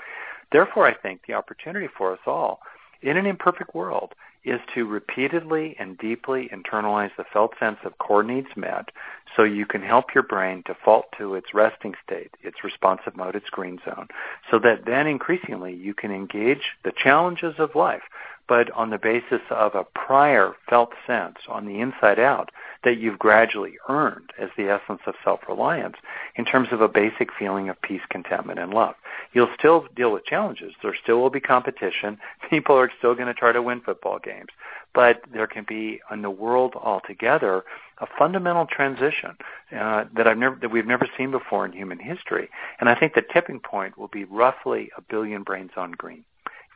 Therefore, 0.51 0.87
I 0.87 0.95
think 0.95 1.21
the 1.27 1.33
opportunity 1.33 1.87
for 1.95 2.11
us 2.11 2.19
all 2.25 2.59
in 3.01 3.17
an 3.17 3.25
imperfect 3.25 3.75
world 3.75 4.13
is 4.43 4.59
to 4.73 4.85
repeatedly 4.85 5.75
and 5.79 5.97
deeply 5.97 6.49
internalize 6.53 7.11
the 7.17 7.23
felt 7.23 7.53
sense 7.59 7.77
of 7.83 7.97
core 7.97 8.23
needs 8.23 8.47
met 8.55 8.89
so 9.35 9.43
you 9.43 9.65
can 9.65 9.81
help 9.81 10.13
your 10.13 10.23
brain 10.23 10.63
default 10.65 11.05
to 11.17 11.35
its 11.35 11.53
resting 11.53 11.93
state, 12.03 12.31
its 12.41 12.63
responsive 12.63 13.15
mode, 13.15 13.35
its 13.35 13.49
green 13.49 13.79
zone, 13.85 14.07
so 14.49 14.57
that 14.59 14.85
then 14.85 15.07
increasingly 15.07 15.73
you 15.73 15.93
can 15.93 16.11
engage 16.11 16.71
the 16.83 16.91
challenges 16.91 17.55
of 17.57 17.75
life, 17.75 18.03
but 18.47 18.71
on 18.71 18.89
the 18.89 18.97
basis 18.97 19.41
of 19.49 19.75
a 19.75 19.83
prior 19.83 20.53
felt 20.67 20.93
sense 21.05 21.37
on 21.47 21.65
the 21.65 21.79
inside 21.79 22.19
out 22.19 22.49
that 22.83 22.97
you've 22.97 23.19
gradually 23.19 23.73
earned 23.89 24.29
as 24.39 24.49
the 24.57 24.69
essence 24.69 25.01
of 25.05 25.15
self-reliance 25.23 25.97
in 26.35 26.45
terms 26.45 26.69
of 26.71 26.81
a 26.81 26.87
basic 26.87 27.29
feeling 27.37 27.69
of 27.69 27.81
peace, 27.81 28.01
contentment, 28.09 28.59
and 28.59 28.73
love. 28.73 28.95
You'll 29.33 29.53
still 29.57 29.85
deal 29.95 30.11
with 30.11 30.25
challenges. 30.25 30.73
There 30.81 30.95
still 31.01 31.19
will 31.19 31.29
be 31.29 31.41
competition. 31.41 32.17
People 32.49 32.75
are 32.75 32.91
still 32.97 33.15
going 33.15 33.27
to 33.27 33.33
try 33.33 33.51
to 33.51 33.61
win 33.61 33.81
football 33.81 34.19
games. 34.19 34.49
But 34.93 35.21
there 35.31 35.47
can 35.47 35.65
be 35.67 36.01
in 36.11 36.21
the 36.21 36.29
world 36.29 36.73
altogether 36.75 37.63
a 37.99 38.07
fundamental 38.17 38.65
transition 38.65 39.35
uh, 39.77 40.05
that 40.15 40.27
I've 40.27 40.37
never 40.37 40.55
that 40.61 40.71
we've 40.71 40.87
never 40.87 41.07
seen 41.17 41.31
before 41.31 41.65
in 41.65 41.73
human 41.73 41.99
history. 41.99 42.49
And 42.79 42.89
I 42.89 42.95
think 42.95 43.13
the 43.13 43.21
tipping 43.21 43.59
point 43.59 43.97
will 43.97 44.07
be 44.07 44.23
roughly 44.23 44.89
a 44.97 45.01
billion 45.01 45.43
brains 45.43 45.71
on 45.75 45.91
green. 45.91 46.23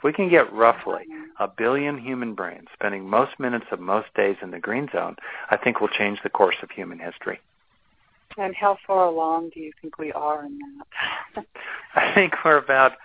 If 0.04 0.08
we 0.08 0.12
can 0.12 0.28
get 0.28 0.52
roughly 0.52 1.06
a 1.40 1.48
billion 1.48 1.98
human 1.98 2.34
brains 2.34 2.68
spending 2.74 3.10
most 3.10 3.40
minutes 3.40 3.68
of 3.72 3.80
most 3.80 4.14
days 4.16 4.36
in 4.42 4.52
the 4.52 4.60
green 4.60 4.90
zone, 4.92 5.16
I 5.50 5.56
think 5.56 5.80
we'll 5.80 5.88
change 5.98 6.20
the 6.22 6.30
course 6.30 6.58
of 6.62 6.70
human 6.70 7.00
history. 7.00 7.40
And 8.38 8.54
how 8.54 8.78
far 8.86 9.06
along 9.06 9.52
do 9.54 9.62
you 9.62 9.72
think 9.82 9.98
we 9.98 10.12
are 10.12 10.46
in 10.46 10.60
that? 11.36 11.46
I 11.96 12.14
think 12.14 12.34
we're 12.44 12.58
about 12.58 12.98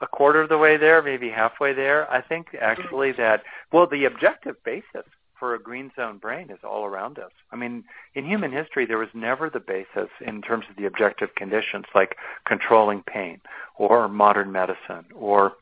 a 0.00 0.06
quarter 0.06 0.42
of 0.42 0.48
the 0.48 0.56
way 0.56 0.76
there, 0.76 1.02
maybe 1.02 1.28
halfway 1.28 1.72
there. 1.72 2.08
I 2.08 2.20
think 2.22 2.46
actually 2.60 3.10
mm-hmm. 3.10 3.22
that, 3.22 3.42
well, 3.72 3.88
the 3.88 4.04
objective 4.04 4.54
basis 4.64 5.06
for 5.36 5.56
a 5.56 5.58
green 5.60 5.90
zone 5.96 6.18
brain 6.18 6.50
is 6.50 6.60
all 6.62 6.84
around 6.84 7.18
us. 7.18 7.32
I 7.50 7.56
mean, 7.56 7.82
in 8.14 8.26
human 8.26 8.52
history, 8.52 8.86
there 8.86 8.98
was 8.98 9.08
never 9.12 9.50
the 9.50 9.58
basis 9.58 10.08
in 10.24 10.40
terms 10.40 10.66
of 10.70 10.76
the 10.76 10.86
objective 10.86 11.34
conditions 11.34 11.86
like 11.96 12.14
controlling 12.46 13.02
pain 13.02 13.40
or 13.76 14.06
modern 14.06 14.52
medicine 14.52 15.06
or 15.12 15.54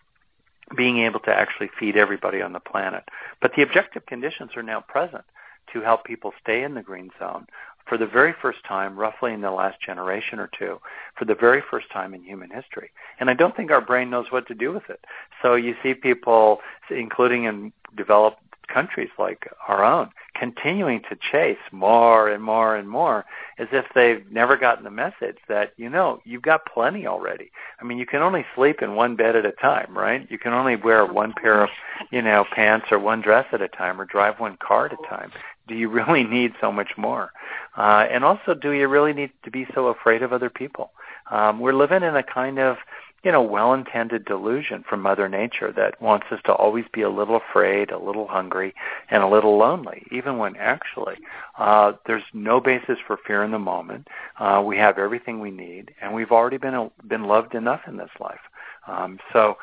being 0.76 0.98
able 0.98 1.20
to 1.20 1.30
actually 1.30 1.70
feed 1.78 1.96
everybody 1.96 2.40
on 2.40 2.52
the 2.52 2.60
planet. 2.60 3.04
But 3.40 3.52
the 3.56 3.62
objective 3.62 4.06
conditions 4.06 4.50
are 4.56 4.62
now 4.62 4.80
present 4.80 5.24
to 5.72 5.80
help 5.80 6.04
people 6.04 6.32
stay 6.40 6.62
in 6.62 6.74
the 6.74 6.82
green 6.82 7.10
zone 7.18 7.46
for 7.86 7.98
the 7.98 8.06
very 8.06 8.32
first 8.40 8.64
time, 8.64 8.96
roughly 8.96 9.32
in 9.32 9.40
the 9.40 9.50
last 9.50 9.80
generation 9.80 10.38
or 10.38 10.48
two, 10.56 10.80
for 11.18 11.24
the 11.24 11.34
very 11.34 11.62
first 11.68 11.90
time 11.90 12.14
in 12.14 12.22
human 12.22 12.50
history. 12.50 12.90
And 13.18 13.28
I 13.28 13.34
don't 13.34 13.56
think 13.56 13.70
our 13.70 13.80
brain 13.80 14.08
knows 14.08 14.26
what 14.30 14.46
to 14.48 14.54
do 14.54 14.72
with 14.72 14.88
it. 14.88 15.04
So 15.42 15.56
you 15.56 15.74
see 15.82 15.94
people, 15.94 16.60
including 16.90 17.44
in 17.44 17.72
developed 17.96 18.38
countries 18.72 19.10
like 19.18 19.48
our 19.68 19.84
own 19.84 20.10
continuing 20.34 21.00
to 21.08 21.16
chase 21.30 21.58
more 21.70 22.28
and 22.28 22.42
more 22.42 22.74
and 22.76 22.88
more 22.88 23.24
as 23.58 23.68
if 23.70 23.84
they've 23.94 24.30
never 24.30 24.56
gotten 24.56 24.84
the 24.84 24.90
message 24.90 25.36
that, 25.48 25.72
you 25.76 25.88
know, 25.88 26.20
you've 26.24 26.42
got 26.42 26.66
plenty 26.66 27.06
already. 27.06 27.50
I 27.80 27.84
mean, 27.84 27.98
you 27.98 28.06
can 28.06 28.22
only 28.22 28.44
sleep 28.54 28.82
in 28.82 28.94
one 28.94 29.14
bed 29.16 29.36
at 29.36 29.46
a 29.46 29.52
time, 29.52 29.96
right? 29.96 30.26
You 30.30 30.38
can 30.38 30.52
only 30.52 30.76
wear 30.76 31.04
one 31.06 31.32
pair 31.32 31.62
of, 31.62 31.70
you 32.10 32.22
know, 32.22 32.44
pants 32.50 32.86
or 32.90 32.98
one 32.98 33.20
dress 33.20 33.46
at 33.52 33.60
a 33.60 33.68
time 33.68 34.00
or 34.00 34.04
drive 34.04 34.40
one 34.40 34.56
car 34.56 34.86
at 34.86 34.92
a 34.92 35.08
time. 35.08 35.30
Do 35.68 35.74
you 35.74 35.88
really 35.90 36.24
need 36.24 36.54
so 36.60 36.72
much 36.72 36.96
more? 36.96 37.32
Uh, 37.76 38.06
and 38.10 38.24
also, 38.24 38.54
do 38.54 38.70
you 38.72 38.88
really 38.88 39.12
need 39.12 39.30
to 39.44 39.50
be 39.50 39.66
so 39.74 39.88
afraid 39.88 40.22
of 40.22 40.32
other 40.32 40.50
people? 40.50 40.92
Um, 41.30 41.60
we're 41.60 41.72
living 41.72 42.02
in 42.02 42.16
a 42.16 42.22
kind 42.22 42.58
of 42.58 42.78
you 43.22 43.30
know, 43.30 43.42
well-intended 43.42 44.24
delusion 44.24 44.84
from 44.88 45.00
Mother 45.00 45.28
Nature 45.28 45.72
that 45.72 46.00
wants 46.02 46.26
us 46.32 46.40
to 46.44 46.52
always 46.52 46.84
be 46.92 47.02
a 47.02 47.10
little 47.10 47.36
afraid, 47.36 47.90
a 47.90 47.98
little 47.98 48.26
hungry, 48.26 48.74
and 49.10 49.22
a 49.22 49.28
little 49.28 49.56
lonely, 49.56 50.04
even 50.10 50.38
when 50.38 50.56
actually 50.56 51.16
uh, 51.56 51.92
there's 52.06 52.24
no 52.32 52.60
basis 52.60 52.98
for 53.06 53.16
fear 53.16 53.44
in 53.44 53.52
the 53.52 53.58
moment. 53.58 54.08
Uh, 54.38 54.62
we 54.64 54.76
have 54.76 54.98
everything 54.98 55.40
we 55.40 55.52
need, 55.52 55.94
and 56.00 56.12
we've 56.14 56.32
already 56.32 56.56
been 56.56 56.90
been 57.06 57.24
loved 57.24 57.54
enough 57.54 57.82
in 57.86 57.96
this 57.96 58.10
life. 58.18 58.40
Um, 58.88 59.20
so, 59.32 59.56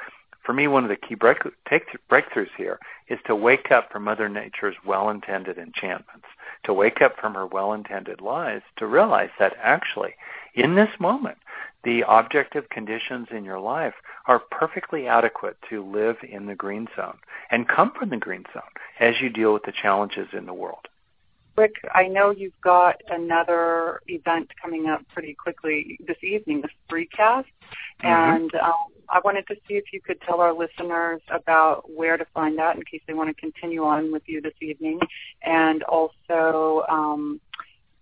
for 0.43 0.53
me, 0.53 0.67
one 0.67 0.83
of 0.83 0.89
the 0.89 0.95
key 0.95 1.15
break, 1.15 1.39
take, 1.69 1.83
breakthroughs 2.09 2.49
here 2.57 2.79
is 3.09 3.19
to 3.25 3.35
wake 3.35 3.71
up 3.71 3.91
from 3.91 4.05
Mother 4.05 4.29
Nature's 4.29 4.75
well-intended 4.85 5.57
enchantments 5.57 6.27
to 6.63 6.73
wake 6.73 7.01
up 7.01 7.17
from 7.19 7.33
her 7.35 7.45
well-intended 7.45 8.21
lies 8.21 8.61
to 8.77 8.87
realize 8.87 9.29
that 9.37 9.55
actually, 9.61 10.15
in 10.55 10.75
this 10.75 10.89
moment, 10.99 11.37
the 11.83 12.03
objective 12.07 12.67
conditions 12.69 13.27
in 13.31 13.45
your 13.45 13.59
life 13.59 13.93
are 14.25 14.39
perfectly 14.51 15.07
adequate 15.07 15.57
to 15.69 15.83
live 15.83 16.17
in 16.29 16.45
the 16.45 16.55
green 16.55 16.87
zone 16.95 17.17
and 17.51 17.67
come 17.67 17.91
from 17.97 18.09
the 18.09 18.17
green 18.17 18.43
zone 18.53 18.63
as 18.99 19.15
you 19.21 19.29
deal 19.29 19.53
with 19.53 19.63
the 19.63 19.73
challenges 19.81 20.27
in 20.33 20.45
the 20.45 20.53
world. 20.53 20.87
Rick, 21.55 21.75
I 21.93 22.07
know 22.07 22.29
you've 22.29 22.59
got 22.61 23.01
another 23.09 24.01
event 24.07 24.49
coming 24.61 24.87
up 24.87 25.01
pretty 25.13 25.33
quickly 25.33 25.99
this 26.07 26.15
evening, 26.23 26.61
the 26.61 26.69
Spreecast, 26.87 27.45
mm-hmm. 28.01 28.07
and 28.07 28.55
um, 28.55 28.73
I 29.09 29.19
wanted 29.25 29.45
to 29.47 29.55
see 29.67 29.73
if 29.73 29.85
you 29.91 29.99
could 29.99 30.21
tell 30.21 30.39
our 30.39 30.53
listeners 30.53 31.21
about 31.29 31.91
where 31.91 32.15
to 32.15 32.25
find 32.33 32.57
that 32.59 32.77
in 32.77 32.83
case 32.83 33.01
they 33.07 33.13
want 33.13 33.35
to 33.35 33.41
continue 33.41 33.83
on 33.83 34.11
with 34.11 34.23
you 34.25 34.39
this 34.41 34.53
evening, 34.61 34.99
and 35.41 35.83
also 35.83 36.83
um, 36.87 37.41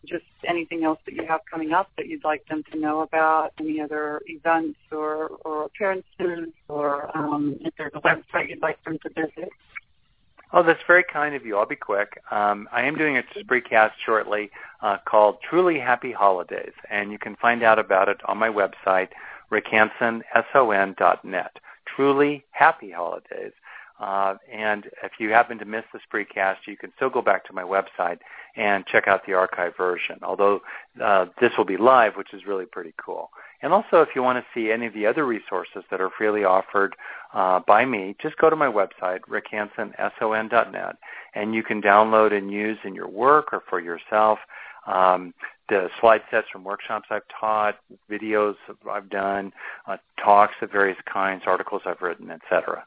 just 0.06 0.26
anything 0.48 0.84
else 0.84 1.00
that 1.06 1.14
you 1.14 1.26
have 1.28 1.42
coming 1.50 1.74
up 1.74 1.90
that 1.98 2.08
you'd 2.08 2.24
like 2.24 2.48
them 2.48 2.64
to 2.72 2.80
know 2.80 3.02
about, 3.02 3.52
any 3.60 3.82
other 3.82 4.22
events 4.28 4.80
or, 4.92 5.30
or 5.44 5.66
appearances, 5.66 6.54
or 6.68 7.16
um, 7.18 7.58
if 7.62 7.74
there's 7.78 7.94
a 7.96 8.02
website 8.02 8.50
you'd 8.50 8.62
like 8.62 8.84
them 8.84 8.98
to 9.04 9.10
visit. 9.10 9.50
Oh, 10.54 10.64
that's 10.64 10.80
very 10.88 11.04
kind 11.04 11.36
of 11.36 11.46
you. 11.46 11.58
I'll 11.58 11.66
be 11.66 11.76
quick. 11.76 12.22
Um, 12.32 12.70
I 12.72 12.84
am 12.84 12.96
doing 12.96 13.18
a 13.18 13.24
Spreecast 13.38 13.92
shortly 14.06 14.50
uh, 14.82 14.98
called 15.06 15.38
Truly 15.48 15.78
Happy 15.78 16.14
Holidays, 16.14 16.72
and 16.90 17.12
you 17.12 17.20
can 17.20 17.36
find 17.36 17.64
out 17.64 17.80
about 17.80 18.08
it 18.08 18.18
on 18.26 18.38
my 18.38 18.50
website, 18.50 19.10
rickhanson.net. 19.52 21.58
Truly 21.86 22.46
Happy 22.52 22.92
Holidays. 22.92 23.52
Uh, 24.00 24.36
and 24.52 24.86
if 25.04 25.14
you 25.20 25.30
happen 25.30 25.58
to 25.58 25.66
miss 25.66 25.84
the 25.92 26.00
Spreecast, 26.00 26.58
you 26.68 26.78
can 26.78 26.92
still 26.96 27.10
go 27.10 27.22
back 27.22 27.46
to 27.46 27.54
my 27.54 27.64
website 27.64 28.20
and 28.56 28.86
check 28.86 29.08
out 29.08 29.26
the 29.26 29.34
archive 29.34 29.76
version, 29.76 30.18
although 30.22 30.62
uh, 31.04 31.26
this 31.42 31.52
will 31.58 31.66
be 31.66 31.78
live, 31.78 32.16
which 32.16 32.34
is 32.34 32.46
really 32.46 32.66
pretty 32.66 32.94
cool. 33.04 33.30
And 33.62 33.74
also, 33.74 34.02
if 34.02 34.10
you 34.16 34.22
want 34.22 34.38
to 34.38 34.46
see 34.54 34.72
any 34.72 34.86
of 34.86 34.94
the 34.94 35.08
other 35.08 35.26
resources 35.26 35.84
that 35.90 36.00
are 36.00 36.12
freely 36.16 36.44
offered 36.44 36.96
uh, 37.34 37.60
by 37.66 37.86
me, 37.86 38.16
just 38.22 38.38
go 38.38 38.52
to 38.52 38.56
my 38.56 38.68
website, 38.68 39.22
rickhanson.son.net, 39.22 40.96
and 41.34 41.56
you 41.56 41.64
can 41.64 41.82
download 41.82 42.38
and 42.38 42.52
use 42.52 42.78
in 42.84 42.94
your 42.94 43.08
work 43.08 43.52
or 43.52 43.64
for 43.68 43.80
yourself 43.80 44.38
um, 44.88 45.34
the 45.70 45.90
slide 46.00 46.22
sets 46.32 46.48
from 46.52 46.64
workshops 46.64 47.08
I've 47.12 47.28
taught, 47.40 47.76
videos 48.10 48.56
I've 48.90 49.10
done, 49.10 49.52
uh, 49.86 49.98
talks 50.24 50.56
of 50.62 50.72
various 50.72 50.98
kinds, 51.12 51.44
articles 51.46 51.82
I've 51.86 52.02
written, 52.02 52.32
etc. 52.32 52.86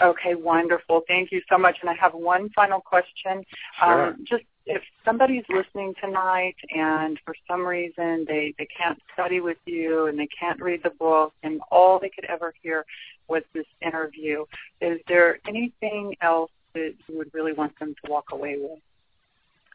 Okay, 0.00 0.34
wonderful. 0.34 1.02
Thank 1.06 1.32
you 1.32 1.42
so 1.48 1.58
much. 1.58 1.78
And 1.80 1.90
I 1.90 1.94
have 1.94 2.14
one 2.14 2.48
final 2.50 2.80
question. 2.80 3.44
Sure. 3.78 4.08
Um, 4.08 4.24
just 4.24 4.44
if 4.66 4.82
somebody's 5.04 5.44
listening 5.48 5.94
tonight 6.00 6.54
and 6.74 7.18
for 7.24 7.34
some 7.48 7.64
reason 7.66 8.24
they, 8.28 8.54
they 8.58 8.66
can't 8.66 8.98
study 9.12 9.40
with 9.40 9.58
you 9.66 10.06
and 10.06 10.18
they 10.18 10.28
can't 10.28 10.60
read 10.60 10.82
the 10.82 10.90
book 10.90 11.32
and 11.42 11.60
all 11.70 11.98
they 11.98 12.08
could 12.08 12.24
ever 12.26 12.54
hear 12.62 12.84
was 13.28 13.42
this 13.54 13.66
interview, 13.80 14.44
is 14.80 15.00
there 15.08 15.38
anything 15.48 16.14
else 16.20 16.50
that 16.74 16.94
you 17.08 17.18
would 17.18 17.32
really 17.34 17.52
want 17.52 17.78
them 17.78 17.94
to 18.04 18.10
walk 18.10 18.26
away 18.32 18.56
with? 18.58 18.78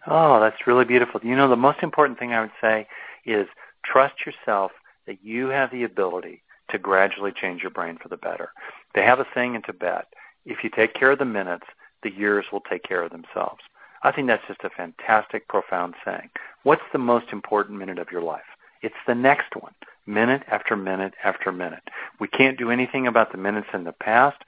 Oh, 0.05 0.39
that's 0.39 0.65
really 0.65 0.85
beautiful. 0.85 1.19
You 1.23 1.35
know, 1.35 1.49
the 1.49 1.55
most 1.55 1.83
important 1.83 2.17
thing 2.17 2.31
I 2.31 2.41
would 2.41 2.51
say 2.61 2.87
is 3.25 3.47
trust 3.83 4.25
yourself 4.25 4.71
that 5.05 5.23
you 5.23 5.47
have 5.47 5.71
the 5.71 5.83
ability 5.83 6.43
to 6.69 6.77
gradually 6.77 7.31
change 7.31 7.61
your 7.61 7.71
brain 7.71 7.97
for 8.01 8.09
the 8.09 8.17
better. 8.17 8.51
They 8.93 9.03
have 9.03 9.19
a 9.19 9.27
saying 9.33 9.55
in 9.55 9.61
Tibet, 9.61 10.07
if 10.45 10.63
you 10.63 10.69
take 10.69 10.93
care 10.93 11.11
of 11.11 11.19
the 11.19 11.25
minutes, 11.25 11.65
the 12.03 12.11
years 12.11 12.45
will 12.51 12.61
take 12.61 12.83
care 12.83 13.01
of 13.01 13.11
themselves. 13.11 13.61
I 14.03 14.11
think 14.11 14.27
that's 14.27 14.47
just 14.47 14.63
a 14.63 14.69
fantastic, 14.69 15.47
profound 15.47 15.95
saying. 16.05 16.29
What's 16.63 16.83
the 16.91 16.99
most 16.99 17.31
important 17.31 17.79
minute 17.79 17.99
of 17.99 18.11
your 18.11 18.21
life? 18.21 18.45
It's 18.81 18.95
the 19.07 19.15
next 19.15 19.55
one, 19.55 19.73
minute 20.05 20.43
after 20.47 20.75
minute 20.75 21.15
after 21.23 21.51
minute. 21.51 21.89
We 22.19 22.27
can't 22.27 22.57
do 22.57 22.69
anything 22.69 23.07
about 23.07 23.31
the 23.31 23.37
minutes 23.37 23.69
in 23.73 23.83
the 23.83 23.91
past, 23.91 24.43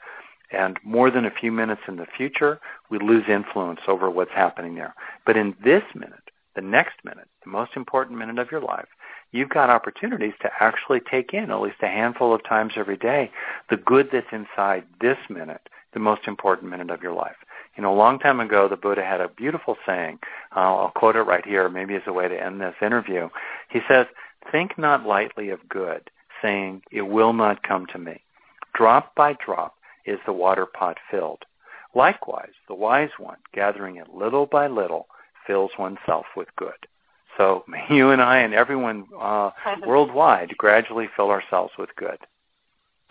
and 0.51 0.79
more 0.83 1.11
than 1.11 1.25
a 1.25 1.31
few 1.31 1.51
minutes 1.51 1.81
in 1.87 1.97
the 1.97 2.05
future, 2.05 2.59
we 2.89 2.99
lose 2.99 3.25
influence 3.27 3.81
over 3.87 4.09
what's 4.09 4.31
happening 4.31 4.75
there. 4.75 4.95
But 5.25 5.37
in 5.37 5.55
this 5.63 5.83
minute, 5.93 6.29
the 6.55 6.61
next 6.61 7.03
minute, 7.03 7.27
the 7.43 7.51
most 7.51 7.71
important 7.75 8.17
minute 8.17 8.39
of 8.39 8.51
your 8.51 8.61
life, 8.61 8.87
you've 9.31 9.49
got 9.49 9.69
opportunities 9.69 10.33
to 10.41 10.49
actually 10.59 10.99
take 10.99 11.33
in 11.33 11.51
at 11.51 11.61
least 11.61 11.77
a 11.81 11.87
handful 11.87 12.33
of 12.33 12.43
times 12.43 12.73
every 12.75 12.97
day 12.97 13.31
the 13.69 13.77
good 13.77 14.09
that's 14.11 14.27
inside 14.31 14.83
this 15.01 15.17
minute, 15.29 15.69
the 15.93 15.99
most 15.99 16.27
important 16.27 16.69
minute 16.69 16.89
of 16.89 17.01
your 17.01 17.13
life. 17.13 17.35
You 17.77 17.83
know, 17.83 17.93
a 17.93 17.95
long 17.95 18.19
time 18.19 18.39
ago, 18.39 18.67
the 18.67 18.75
Buddha 18.75 19.03
had 19.03 19.21
a 19.21 19.29
beautiful 19.29 19.77
saying. 19.85 20.19
Uh, 20.55 20.59
I'll 20.59 20.91
quote 20.91 21.15
it 21.15 21.21
right 21.21 21.45
here, 21.45 21.69
maybe 21.69 21.95
as 21.95 22.01
a 22.07 22.13
way 22.13 22.27
to 22.27 22.43
end 22.43 22.59
this 22.59 22.75
interview. 22.81 23.29
He 23.69 23.79
says, 23.87 24.07
think 24.51 24.77
not 24.77 25.05
lightly 25.05 25.49
of 25.49 25.69
good, 25.69 26.09
saying, 26.41 26.81
it 26.91 27.03
will 27.03 27.33
not 27.33 27.63
come 27.63 27.85
to 27.87 27.97
me. 27.97 28.21
Drop 28.73 29.15
by 29.15 29.33
drop 29.33 29.75
is 30.05 30.19
the 30.25 30.33
water 30.33 30.65
pot 30.65 30.97
filled. 31.09 31.43
Likewise, 31.95 32.51
the 32.67 32.75
wise 32.75 33.11
one, 33.17 33.37
gathering 33.53 33.95
it 33.95 34.13
little 34.13 34.45
by 34.45 34.67
little, 34.67 35.07
fills 35.47 35.71
oneself 35.79 36.25
with 36.35 36.47
good. 36.55 36.87
So 37.39 37.63
you 37.89 38.11
and 38.11 38.21
I 38.21 38.39
and 38.39 38.53
everyone 38.53 39.05
uh, 39.19 39.51
worldwide 39.87 40.55
gradually 40.57 41.07
fill 41.15 41.31
ourselves 41.31 41.71
with 41.79 41.89
good. 41.95 42.17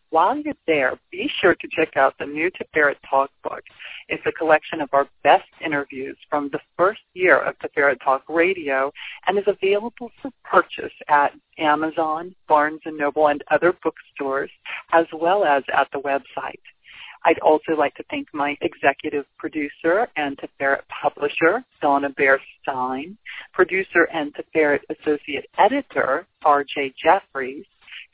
While 0.09 0.37
you're 0.37 0.53
there, 0.67 0.97
be 1.11 1.29
sure 1.41 1.53
to 1.55 1.67
check 1.75 1.97
out 1.97 2.17
the 2.17 2.25
new 2.25 2.49
Tiferet 2.51 2.95
Talk 3.09 3.29
book. 3.43 3.63
It's 4.07 4.25
a 4.25 4.31
collection 4.31 4.79
of 4.79 4.87
our 4.93 5.09
best 5.23 5.49
interviews 5.63 6.15
from 6.29 6.47
the 6.53 6.61
first 6.77 7.01
year 7.13 7.41
of 7.41 7.59
Tiferet 7.59 7.97
Talk 8.03 8.23
Radio 8.29 8.89
and 9.27 9.37
is 9.37 9.43
available 9.47 10.11
for 10.21 10.31
purchase 10.45 10.93
at 11.09 11.33
Amazon, 11.57 12.33
Barnes 12.47 12.79
& 12.83 12.85
Noble, 12.85 13.27
and 13.27 13.43
other 13.51 13.73
bookstores, 13.83 14.49
as 14.93 15.07
well 15.13 15.43
as 15.43 15.63
at 15.73 15.89
the 15.91 15.99
website. 15.99 16.61
I'd 17.23 17.39
also 17.39 17.73
like 17.77 17.93
to 17.95 18.03
thank 18.09 18.27
my 18.33 18.57
executive 18.61 19.25
producer 19.37 20.07
and 20.15 20.37
Tiferet 20.37 20.81
publisher, 20.89 21.63
Donna 21.81 22.09
Baier 22.09 22.39
Stein, 22.61 23.17
producer 23.53 24.07
and 24.13 24.33
Tiferet 24.33 24.79
associate 24.89 25.45
editor, 25.59 26.25
R.J. 26.43 26.93
Jeffries, 27.01 27.65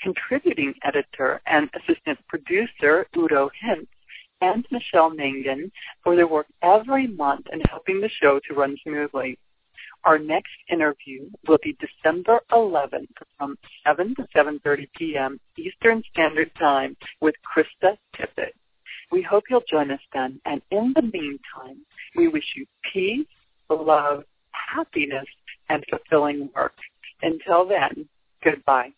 contributing 0.02 0.74
editor 0.84 1.42
and 1.48 1.70
assistant 1.76 2.20
producer, 2.28 3.08
Udo 3.16 3.50
Hintz, 3.64 3.88
and 4.42 4.68
Michelle 4.72 5.10
Mangan 5.10 5.72
for 6.04 6.16
their 6.16 6.28
work 6.28 6.48
every 6.62 7.08
month 7.08 7.48
in 7.52 7.62
helping 7.70 8.02
the 8.02 8.10
show 8.22 8.40
to 8.48 8.54
run 8.54 8.78
smoothly. 8.84 9.38
Our 10.04 10.20
next 10.20 10.52
interview 10.70 11.30
will 11.48 11.58
be 11.64 11.76
December 11.80 12.42
11th 12.52 13.08
from 13.38 13.58
7 13.86 14.16
to 14.16 14.28
7.30 14.36 14.88
p.m. 14.96 15.40
Eastern 15.58 16.04
Standard 16.12 16.52
Time 16.60 16.96
with 17.20 17.36
Krista 17.44 17.98
Tippett. 18.16 18.52
We 19.12 19.22
hope 19.22 19.46
you'll 19.50 19.64
join 19.70 19.92
us 19.92 20.00
then. 20.14 20.40
And 20.46 20.62
in 20.72 20.94
the 20.96 21.02
meantime, 21.02 21.86
we 22.16 22.28
wish 22.28 22.44
you 22.56 22.66
peace, 22.94 23.28
love, 23.70 24.24
happiness, 24.52 25.26
and 25.70 25.84
fulfilling 25.90 26.50
work. 26.56 26.76
Until 27.22 27.68
then, 27.68 28.08
goodbye. 28.44 28.92